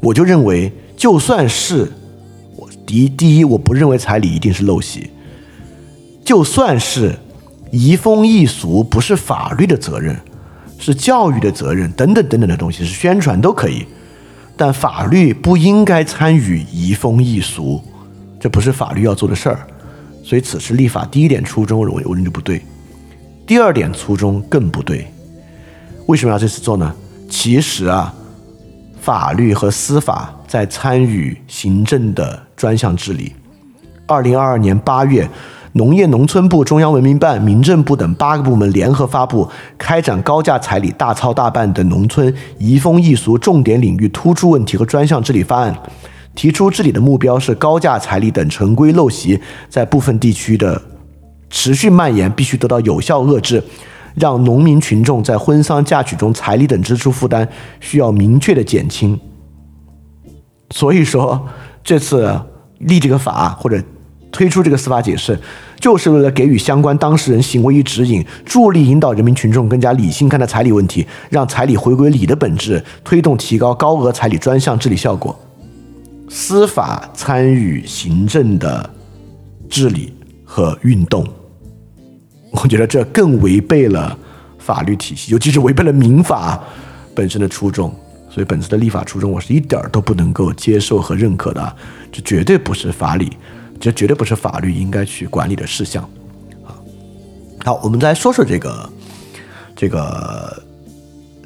[0.00, 1.90] 我就认为，就算是
[2.54, 5.10] 我第一，第一，我不认为彩礼一定是陋习。
[6.24, 7.18] 就算是
[7.72, 10.16] 移风易俗不是法律的责任，
[10.78, 13.84] 是教育的责任，等等等等的东西，是宣传都可以。
[14.56, 17.82] 但法律不应该参与移风易俗，
[18.38, 19.66] 这不是法律要做的事儿。
[20.30, 22.62] 所以此次立法第一点初衷，我我认为不对。
[23.44, 25.04] 第二点初衷更不对。
[26.06, 26.94] 为什么要这次做呢？
[27.28, 28.14] 其实啊，
[29.00, 33.32] 法律和司法在参与行政的专项治理。
[34.06, 35.28] 二零二二年八月。
[35.72, 39.44] 农业农村部、中央文明办、民政部等八个部门联合发布
[39.78, 45.72] 《开展高价彩礼大操大办的农村移风易俗重点领域突出问题和专项治理方案》，
[46.34, 50.80] 提出治理的目标是高价彩礼等陈规陋习在部分地区的
[51.50, 53.62] 持续蔓延，必须得到有效遏制，
[54.14, 57.48] 让农民群众在婚丧嫁娶中彩礼等支出负担
[57.80, 59.18] 需要明确的减轻。
[60.70, 61.48] 所以说，
[61.82, 62.40] 这次
[62.78, 63.82] 立这个法或者。
[64.32, 65.36] 推出这个司法解释，
[65.80, 75.36] 就是为了给予相关当事人行为一指引，助力引导人民群众更加理性看待彩礼问题，让彩礼回归礼的本质，推动提高高额彩礼专项治理效果。
[76.32, 78.88] 司法参与行政的
[79.68, 80.14] 治理
[80.44, 81.26] 和运动，
[82.52, 84.16] 我觉得这更违背了
[84.58, 86.62] 法律体系，尤其是违背了民法
[87.16, 87.92] 本身的初衷。
[88.30, 91.76] 所以本次的立法初衷，我是一点儿都不能够接受和认可的，
[92.12, 93.36] 这绝对不是法理。
[93.80, 96.04] 这绝对不是法律应该去管理的事项，
[96.64, 96.78] 啊，
[97.64, 98.92] 好，我们再说说这个，
[99.74, 100.62] 这个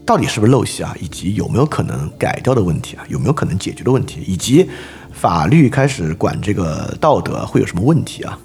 [0.07, 4.69] 到底是不是陋习啊，以及有没有可能改掉的问题啊，有没有可能解决的问题，以及
[5.13, 8.39] 法律开始管这个道德会有什么问题啊？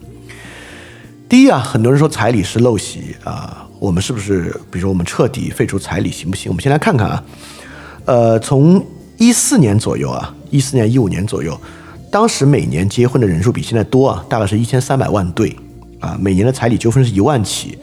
[1.27, 6.49] 第一啊，很多人说彩礼是陋习啊，我们是不是，比如说我们彻底废除彩礼行不行？
[6.49, 7.23] 我们先来看看啊，
[8.05, 8.83] 呃，从
[9.17, 11.59] 一四年左右啊，一四年一五年左右。
[12.11, 15.55] 当时每年结婚的人数比现在多啊，大概是一千三百万对，
[15.99, 17.77] 啊，每年的彩礼纠纷是一万起，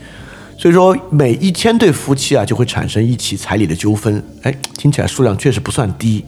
[0.58, 6.24] 所以说每一千对夫妻啊就会产生一起彩礼的纠纷，哎，听起来数量确实不算低，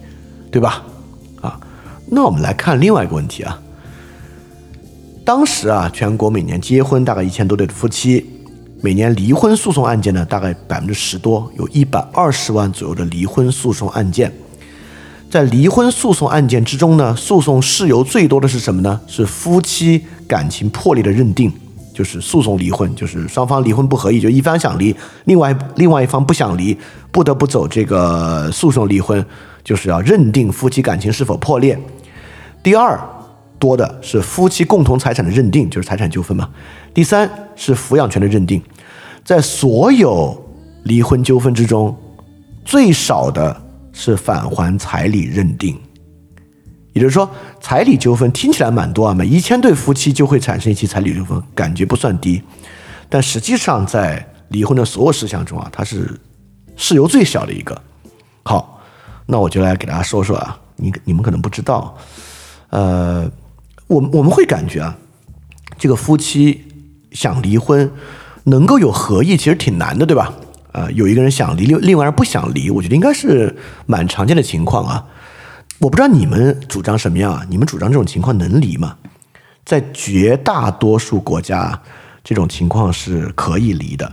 [0.51, 0.85] 对吧？
[1.41, 1.59] 啊，
[2.11, 3.59] 那我们来看另外一个问题啊，
[5.25, 8.25] 当时啊全国每年结婚大概一千多对的夫妻，
[8.83, 14.33] 每年离婚诉讼案件呢大概百分之十多，有一百二十万左右的离婚诉讼案件。
[15.31, 19.01] 在离婚诉讼案件之中呢，诉讼事由最多的是什么呢？
[19.07, 21.53] 是夫妻感情破裂的认定，
[21.99, 24.95] 就是诉讼离婚，就是双方离婚不合意，就一方想离，
[25.25, 26.79] 另外另外一方不想离，
[27.11, 29.27] 不得不走这个诉讼离婚，
[29.65, 31.77] 就是要认定夫妻感情是否破裂。
[32.63, 32.97] 第二
[33.59, 36.49] 多的是夫妻共同财产的认定，就是财产纠纷嘛。
[36.95, 38.63] 第三是抚养权的认定，
[39.25, 40.41] 在所有
[40.85, 41.93] 离婚纠纷之中，
[42.65, 43.65] 最少的。
[43.91, 45.77] 是返还彩礼认定，
[46.99, 47.31] 也就是说，
[47.61, 52.43] 彩礼纠纷听起来蛮多啊，每一千对夫妻就会产生一起彩礼纠纷，感觉不算低，
[53.09, 56.11] 但实际上在离婚的所有事项中啊，它是
[56.75, 57.81] 事由最小的一个。
[58.43, 58.81] 好，
[59.27, 61.97] 那我就来给大家说说啊，你你们可能不知道，
[62.71, 63.31] 呃，
[63.87, 64.97] 我我们会感觉啊，
[65.79, 66.65] 这个夫妻
[67.13, 67.89] 想离婚
[68.45, 70.35] 能够有合意，其实挺难的，对吧？
[70.73, 75.07] 呃，有一个人想离，另另外人不想离，我觉得应该是蛮常见的情况啊。
[75.81, 77.47] 我不知道你们主张什么样啊？
[77.49, 78.97] 你们主张这种情况能离吗？
[79.65, 81.81] 在绝大多数国家，
[82.25, 84.11] 这种情况是可以离的。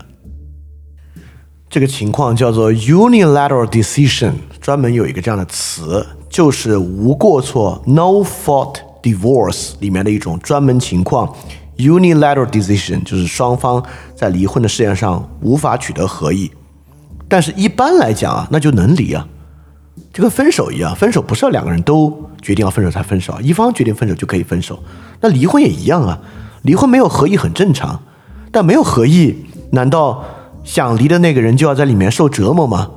[1.68, 11.34] 这个情况叫做 unilateral decision，专门有一个这样的词，就是无过错 no fault divorce 里面的一种专门情况
[11.78, 13.84] unilateral decision，就是双方
[14.16, 16.52] 在离婚的事件上无法取得合意。
[17.28, 19.28] 但是，一般来讲啊，那就能离啊，
[20.14, 24.82] 就跟分手一样，分手不是要两个人都决定要分手才分手，一方决定分手就可以分手。
[25.22, 26.20] 那离婚也一样啊，
[26.64, 28.02] 离婚没有合意很正常，
[28.52, 30.24] 但没有合意，难道
[30.64, 32.92] 想离的那个人就要在里面受折磨吗？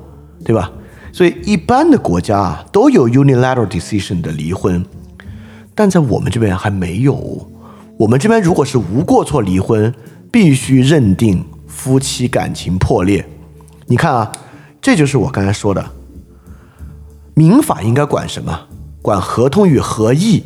[0.45, 0.71] 对吧？
[1.13, 4.85] 所以，一般的国家啊都有 unilateral decision 的离婚，
[5.75, 7.51] 但在我们这边还没有。
[7.97, 9.93] 我们这边如果是无过错离婚，
[10.31, 13.27] 必须认定夫妻感情破裂。
[13.87, 14.31] 你看啊，
[14.81, 15.85] 这就是我刚才说的，
[17.39, 18.67] 民法应该管什么？
[19.01, 20.43] 管合同与合意。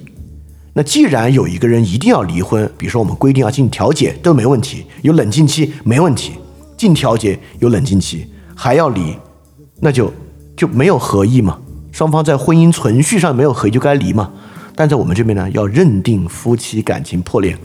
[0.74, 6.32] 那既然有一个人一定要离婚，比如说我们规定要进行调解都没问题，有冷静期没问题，
[6.76, 9.16] 进调解有冷静期还要离，
[9.80, 10.12] 那就
[10.54, 11.58] 就没有合意嘛？
[11.92, 14.30] 双方在婚姻存续上没有合意就该离嘛？
[14.76, 17.56] 但在我们这边呢，要认定夫妻感情破裂，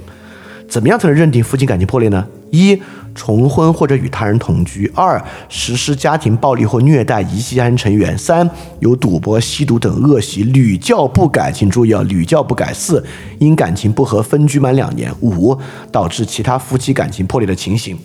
[0.69, 2.25] 怎么样才能认定夫妻感情破裂呢？
[2.51, 2.81] 一
[3.15, 8.49] 重婚或者与他人同居；二实施家庭暴力或虐待遗弃家庭成员；三
[8.79, 13.03] 有赌博、吸毒等恶习屡教不改，请注意啊，屡教不改；四
[13.39, 15.57] 因感情不和分居满两年；五
[15.91, 17.97] 导致其他夫妻感情破裂的情形。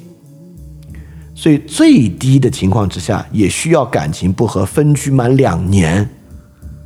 [1.35, 6.09] 所以最低的情况之下，也需要感情不和分居满两年，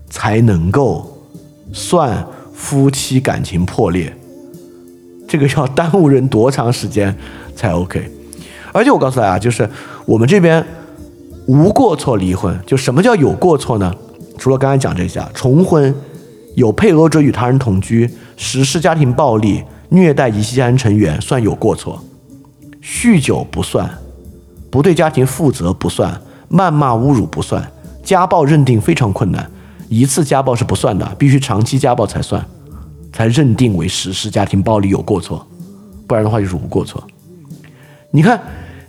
[0.09, 1.29] 才能够
[1.73, 4.17] 算夫妻感情破裂。
[5.29, 7.15] 这个要耽误人多长时间
[7.57, 8.09] 才 OK？
[8.73, 9.69] 而且我告诉大家，就是
[10.05, 10.65] 我们这边
[11.47, 13.93] 无过错离婚，就什么叫有过错呢？
[14.39, 15.93] 除了刚才讲这些，重婚
[16.55, 22.05] 有配偶者与他人同居，实施家庭暴力、虐待遗弃家庭成员算有过错，
[22.83, 23.91] 酗酒不算，
[24.71, 27.73] 不对家庭负责不算，谩骂侮辱不算，
[28.05, 29.51] 家暴认定非常困难，
[29.89, 32.45] 一次家暴是不算的，必须长期家暴才算。
[33.13, 35.47] 才认定为实施家庭暴力有过错，
[36.07, 37.03] 不然的话就是无过错。
[38.17, 38.41] 你看，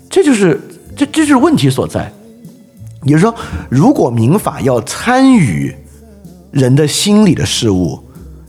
[0.10, 0.58] 这就是
[0.96, 2.10] 这这就是问题所在。
[3.04, 3.36] 也就是说，
[3.70, 5.76] 如果民法要参与
[6.50, 8.02] 人的心理的事物，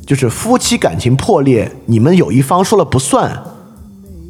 [0.06, 3.42] 就是夫妻感情破裂，你们有一方说了不算，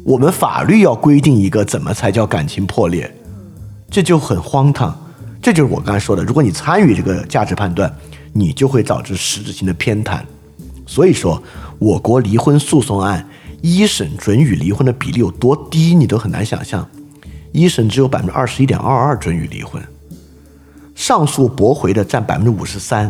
[0.03, 3.15] 我们法律要规定一个怎么才叫感情破裂，
[3.91, 4.99] 这就很荒唐。
[5.39, 7.93] 这就是我刚才说的，如果你参与这个价值判断，
[8.33, 10.19] 你就会导致实质性的偏袒。
[10.87, 11.41] 所以说，
[11.77, 13.23] 我国离婚诉讼案
[13.61, 16.87] 一审准予离婚的比例有多低，你都很难想象。
[17.51, 19.81] 一审只有百分之二十一点二二准予离婚，
[20.95, 23.07] 上诉驳回的占百分之五十三，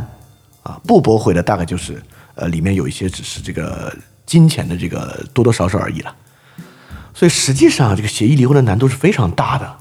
[0.63, 2.01] 啊，不驳回的大概就是
[2.35, 3.95] 呃里面有一些只是这个
[4.25, 6.15] 金钱的这个多多少少而已了。
[7.13, 9.77] 所以实际上这个协议离婚的难度是非常大的。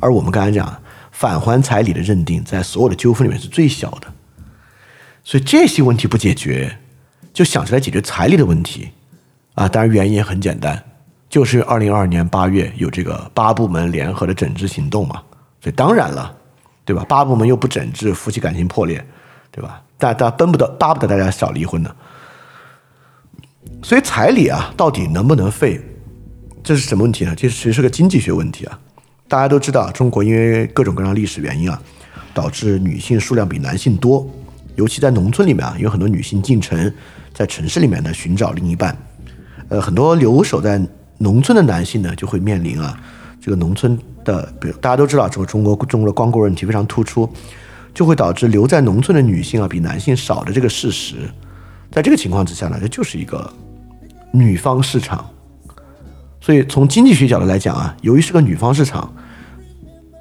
[0.00, 4.12] 而我们刚才讲返还彩礼的认定，在所有的纠纷里面是最小的。
[5.24, 6.78] 所以这些问题不解决。
[7.32, 8.90] 就想着来解决彩礼的问题，
[9.54, 10.82] 啊，当然原因也很简单，
[11.28, 15.22] 就是二零二二年八月有这个八部门联合的整治行动嘛，
[15.60, 16.34] 所以当然了，
[16.84, 17.04] 对吧？
[17.08, 19.04] 八部门又不整治，夫妻感情破裂，
[19.50, 19.82] 对吧？
[19.98, 21.94] 大家奔不得，巴不得大家少离婚呢。
[23.82, 25.80] 所以彩礼啊，到底能不能废，
[26.62, 27.34] 这是什么问题呢？
[27.36, 28.78] 这其实是个经济学问题啊。
[29.28, 31.80] 大家都知道，中国因为各种各样历史原因啊，
[32.32, 34.28] 导致女性数量比男性多，
[34.76, 36.92] 尤其在农村里面啊，有很多女性进城。
[37.32, 38.94] 在城市里面呢，寻找另一半，
[39.72, 40.78] 呃，很多留守在
[41.16, 42.94] 农村的男性呢，就会面临啊，
[43.40, 47.26] 这个农村的，比如大家都知道，这个中国中国的光棍问题非常突出，
[47.94, 51.14] 就会导致留在农村的女性啊比男性少的这个事实。
[51.90, 53.50] 在这个情况之下呢，这就是一个
[54.30, 55.26] 女方市场。
[56.38, 59.10] 所以从经济学角度来讲啊，由于是个女方市场，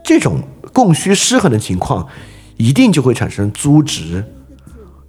[0.01, 0.41] 这种
[0.71, 2.07] 供需失衡的情况，
[2.55, 4.23] 一定就会产生租值。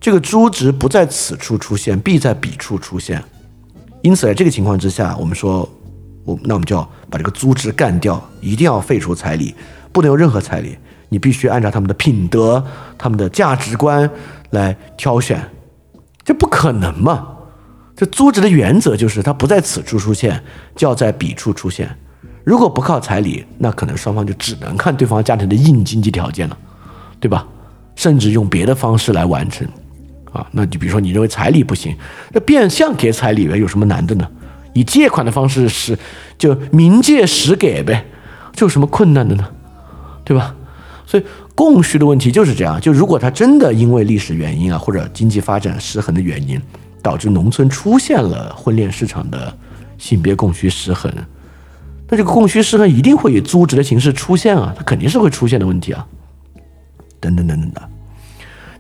[0.00, 3.22] 这个租值不在此处出现，必在彼处出现。
[4.02, 5.68] 因此，在这个情况之下，我们说，
[6.24, 9.54] 我那我们就要把这个租值干掉，一定要废除彩礼，
[9.92, 10.76] 不能有任何彩礼。
[11.08, 12.64] 你必须按照他们的品德、
[12.96, 14.10] 他们的价值观
[14.50, 15.40] 来挑选，
[16.24, 17.28] 这不可能嘛？
[17.94, 20.42] 这租值的原则就是它不在此处出现，
[20.74, 21.88] 就要在彼处出现。
[22.42, 26.58] 如果不靠彩礼，那可能双方就只能看对方家庭的硬经济条件了，
[27.20, 27.46] 对吧？
[27.94, 29.68] 甚至用别的方式来完成。
[30.32, 31.94] 啊，那就比如说你认为彩礼不行，
[32.32, 34.26] 那变相给彩礼呗有什么难的呢？
[34.72, 35.98] 以借款的方式是，
[36.38, 38.06] 就明借实给呗，
[38.54, 39.46] 这有什么困难的呢？
[40.24, 40.54] 对吧？
[41.04, 41.24] 所以
[41.54, 42.80] 供需的问题就是这样。
[42.80, 46.58] 就如果他真的因为历史原因啊，或者经济发展失衡的原因，
[47.02, 49.54] 导致农村出现了婚恋市场的
[49.98, 51.12] 性别供需失衡，
[52.08, 56.06] 那这个供需失衡一定会以租值的形式出现啊，它肯定是会出现的问题啊，
[57.20, 57.82] 等等等等的。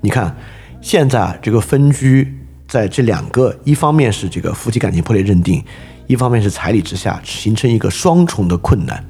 [0.00, 0.34] 你看。
[0.82, 5.62] 现在啊这个分居在这两个，一方面是这个夫妻感情破裂认定，
[6.08, 9.02] 一方面是彩礼之下，形成一个双重的困难。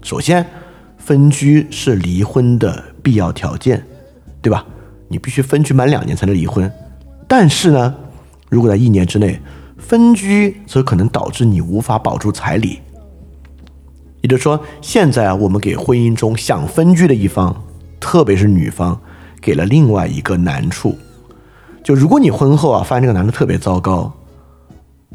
[0.00, 0.46] 首先，
[0.96, 3.84] 分居是离婚的必要条件，
[4.40, 4.64] 对吧？
[5.08, 6.70] 你必须分居满两年才能离婚。
[7.26, 7.94] 但是呢，
[8.48, 9.40] 如果在一年之内
[9.76, 12.78] 分居，则可能导致你无法保住彩礼。
[14.20, 17.64] 也就是说，现在啊，我们给婚姻中想分居的一方，
[17.98, 19.00] 特别是女方，
[19.40, 20.96] 给了另外一个难处。
[21.88, 24.12] 就如果你婚后啊发现这个男的特别糟糕，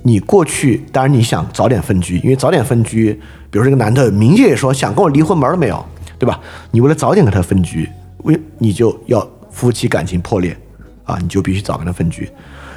[0.01, 3.13] 你过去当然你想早点分居，因为早点分居，
[3.51, 5.85] 比如这个男的明确也说想跟我离婚门都没有，
[6.17, 6.39] 对吧？
[6.71, 7.87] 你为了早点跟他分居，
[8.23, 10.57] 为你就要夫妻感情破裂
[11.03, 12.27] 啊，你就必须早跟他分居。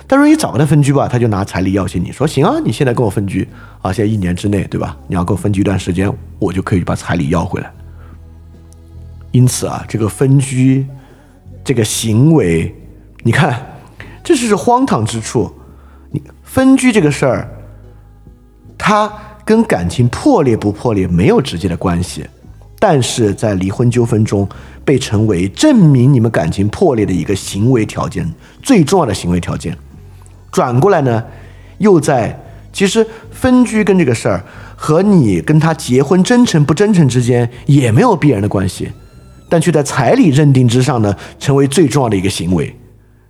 [0.07, 3.49] 但是你早跟他分居吧，他就拿彩礼要挟你说行啊，你现在跟我分居
[3.81, 4.95] 啊，现在一年之内，对吧？
[5.09, 7.73] 你要跟我分居一段时间，我就可以把彩礼要回来。
[9.31, 10.87] 因此啊，这个分居
[11.65, 12.75] 这个行为，
[13.23, 13.59] 你看，
[14.27, 15.49] 这就是荒唐之处。
[16.11, 17.49] 你分居这个事儿，
[18.77, 19.09] 它
[19.45, 22.27] 跟感情破裂不破裂没有直接的关系，
[22.81, 24.49] 但是在离婚纠纷中
[24.85, 28.29] 被成为证明你们感情破裂的一个行为条件，
[28.61, 29.79] 最重要的行为条件。
[30.51, 31.23] 转过来呢，
[31.79, 32.37] 又在
[32.73, 38.91] 其实分居跟这个事儿和你跟他结婚真诚不真诚之间也没有必然的关系，
[39.49, 42.77] 但却在彩礼认定之上呢，成为最重要的一个行为。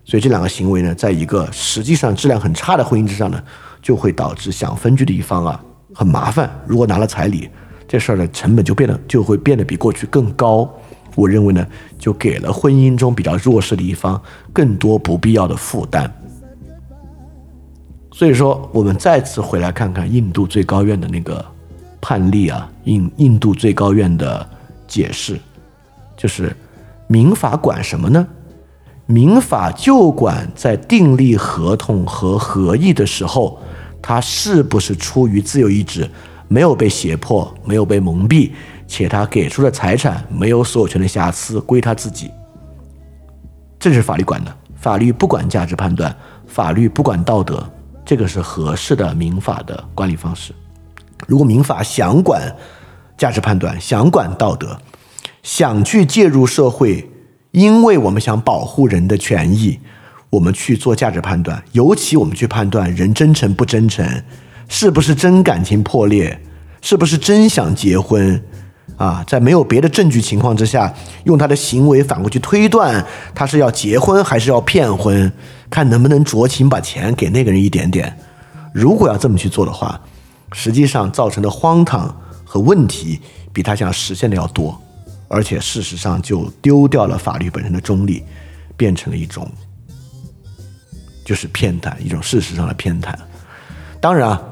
[0.09, 3.43] 所以这两个行为呢，在一个实际上质量很差的婚姻之上呢，
[3.83, 5.61] 就会导致想分居的一方啊
[5.93, 6.49] 很麻烦。
[6.65, 7.51] 如果拿了彩礼，
[7.89, 10.73] 这事儿的成本就变得就会变得比过去更高。
[11.17, 11.67] 我认为呢，
[11.99, 14.21] 就给了婚姻中比较弱势的一方
[14.53, 16.09] 更多不必要的负担。
[18.13, 21.45] 所以说，我们再次回来看看印度最高院的那个
[22.01, 24.49] 判例啊，印印度最高院的
[24.87, 25.37] 解释，
[26.17, 26.55] 就是
[27.09, 28.25] 民法管什么呢？
[29.07, 33.59] 民法就管在订立合同和合意的时候，
[34.03, 36.11] 他是不是出于自由意志，
[36.49, 38.51] 没有被胁迫，没有被蒙蔽，
[38.89, 42.31] 且他给出的财产没有所有权的瑕疵归他自己，
[43.79, 44.55] 这是法律管的。
[44.75, 46.15] 法律不管价值判断，
[46.47, 47.65] 法律不管道德。
[48.05, 50.55] 这个是合适的民法的管理方式。
[51.27, 52.55] 如果民法想管
[53.17, 54.79] 价值判断，想管道德，
[55.43, 57.11] 想去介入社会，
[57.57, 59.81] 因为我们想保护人的权益，
[60.29, 64.07] 我们去做价值判断，尤其我们去判断人真诚不真诚，
[64.69, 66.39] 是不是真感情破裂，
[66.83, 68.45] 是不是真想结婚。
[68.99, 70.93] 啊，在没有别的证据情况之下，
[71.25, 73.03] 用他的行为反过去推断，
[73.35, 75.33] 他是要结婚还是要骗婚，
[75.71, 78.19] 看能不能酌情把钱给那个人一点点。
[78.75, 79.99] 如果要这么去做的话，
[80.53, 83.19] 实际上造成的荒唐和问题
[83.51, 84.79] 比他想实现的要多，
[85.29, 88.23] 而且事实上就丢掉了法律本身的中立，
[88.77, 89.51] 变成了一种
[91.25, 93.15] 就是偏袒，一种事实上的偏袒。
[94.01, 94.43] 当然啊，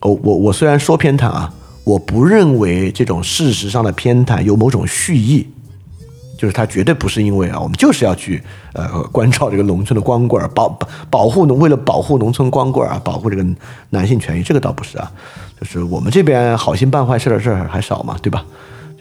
[0.00, 1.52] 我我我虽然说偏袒啊。
[1.82, 5.48] 我不认为这种事实上的偏袒有某种蓄意，
[6.38, 8.40] 就是他绝对不是因为啊，我们就是要去
[8.74, 10.68] 呃关照这个农村的光棍儿，保
[11.08, 13.44] 保护农为了保护农村光棍儿啊，保护这个
[13.88, 15.10] 男性权益，这个倒不是啊，
[15.58, 18.44] 就是我们这边好心办坏事的事儿还少嘛，对吧？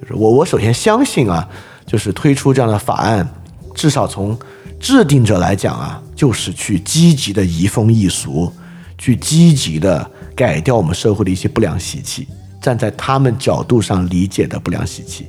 [0.02, 1.48] 就是我我首先相信啊，
[1.86, 3.28] 就是推出这样的法案，
[3.76, 4.38] 至少从
[4.80, 8.52] 制定者来讲啊，就是去积极的移风易俗，
[8.98, 12.28] 去积极的改掉我们社会的一些不良习气。
[12.62, 15.26] 站在他们角度上理解的不良习气，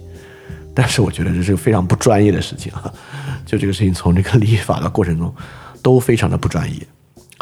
[0.74, 2.92] 但是我觉得这是个非常不专业的事情啊！
[3.46, 5.32] 就这个事情从这个立法的过程中
[5.80, 6.80] 都非常的不专业。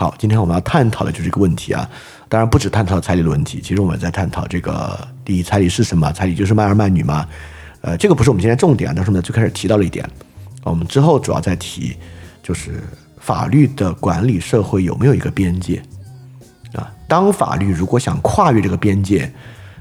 [0.00, 1.90] 好，今天我们要探讨的就是这个问题啊，
[2.28, 6.12] 当然不止探讨彩礼的问题，其实我们在探讨这个第一，彩礼是什么？
[6.12, 7.26] 彩礼就是卖儿卖女吗？
[7.80, 10.08] 呃，这个不是我们今天重点啊，但是我们最开始提到了一点，
[10.62, 11.96] 我们之后主要在提
[12.44, 12.80] 就是
[13.18, 15.82] 法律的管理社会有没有一个边界
[16.74, 16.88] 啊？
[17.08, 19.28] 当法律如果想跨越这个边界。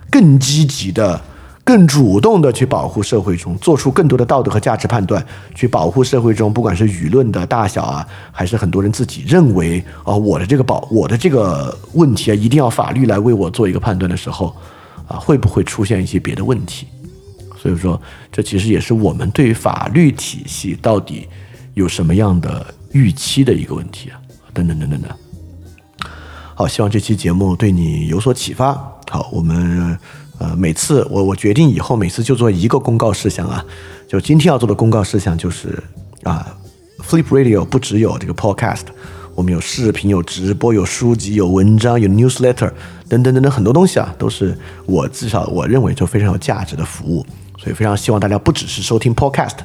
[0.09, 1.21] 更积极的、
[1.67, 5.21] 更主动的去保护社会中，做出更多的道德和价值判断，
[5.53, 14.55] 去保护社会中，不管是舆论的大小啊，还是很多人自己认为啊，我的这个保我的这个问题啊，一定要法律来为我做一个判断的时候，
[15.09, 16.87] 啊，会不会出现一些别的问题？
[17.61, 18.01] 所以说，
[18.31, 21.27] 这其实也是我们对法律体系到底
[21.73, 24.15] 有什么样的预期的一个问题啊，
[24.53, 25.13] 等等等等的。
[26.55, 28.73] 好，希望这期节目对你有所启发。
[29.09, 29.97] 好，我们
[30.39, 33.65] 呃每次我我决定以后每次就做一个公告事项啊，
[34.07, 35.81] 就今天要做的公告事项就是
[36.23, 36.55] 啊
[37.07, 38.83] ，Flip Radio 不只有这个 Podcast，
[39.33, 42.71] 我们有视频、有直播、有书籍、有文章、有 Newsletter
[43.09, 47.25] 等等等等很多东西啊，都是我至少我认为就非常有价值的服务，
[47.57, 49.57] 所以非常希望大家不只是收听 Podcast，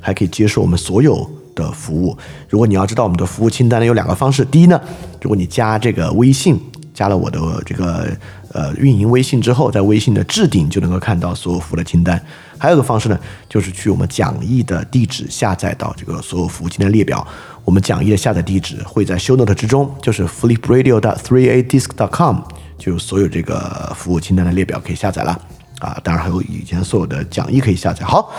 [0.00, 2.16] 还可以接受我们所有的服务。
[2.48, 4.44] 如果你要知道我们的服务清单呢，有两个方式。
[4.44, 4.80] 第一呢，
[5.22, 6.58] 如果你加这个微信，
[6.92, 8.08] 加了我的这个
[8.52, 12.20] 呃运营微信之后，在微信的置顶就能够看到所有服务的清单。
[12.58, 17.26] 还有个方式呢，就是去我们讲义的地址下载到这个所有服务清单列表。
[17.64, 21.00] 我们讲义的下载地址会在 Show Note 之中，就是 flipradio.
[21.00, 21.88] dot three a disc.
[21.96, 22.38] dot com，
[22.76, 25.40] 就所有这个服务清单的列表可以下载了
[25.78, 25.98] 啊。
[26.02, 28.04] 当然还有以前所有的讲义可以下载。
[28.04, 28.32] 好，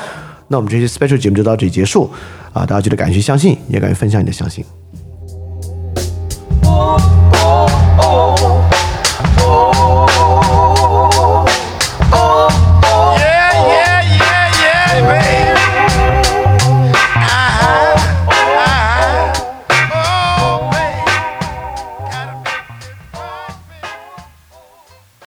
[0.50, 2.12] 那我们这期 special 节目就到这里结束
[2.52, 2.66] 啊。
[2.66, 4.66] 大家记得敢于相信，也敢于分享你的相信。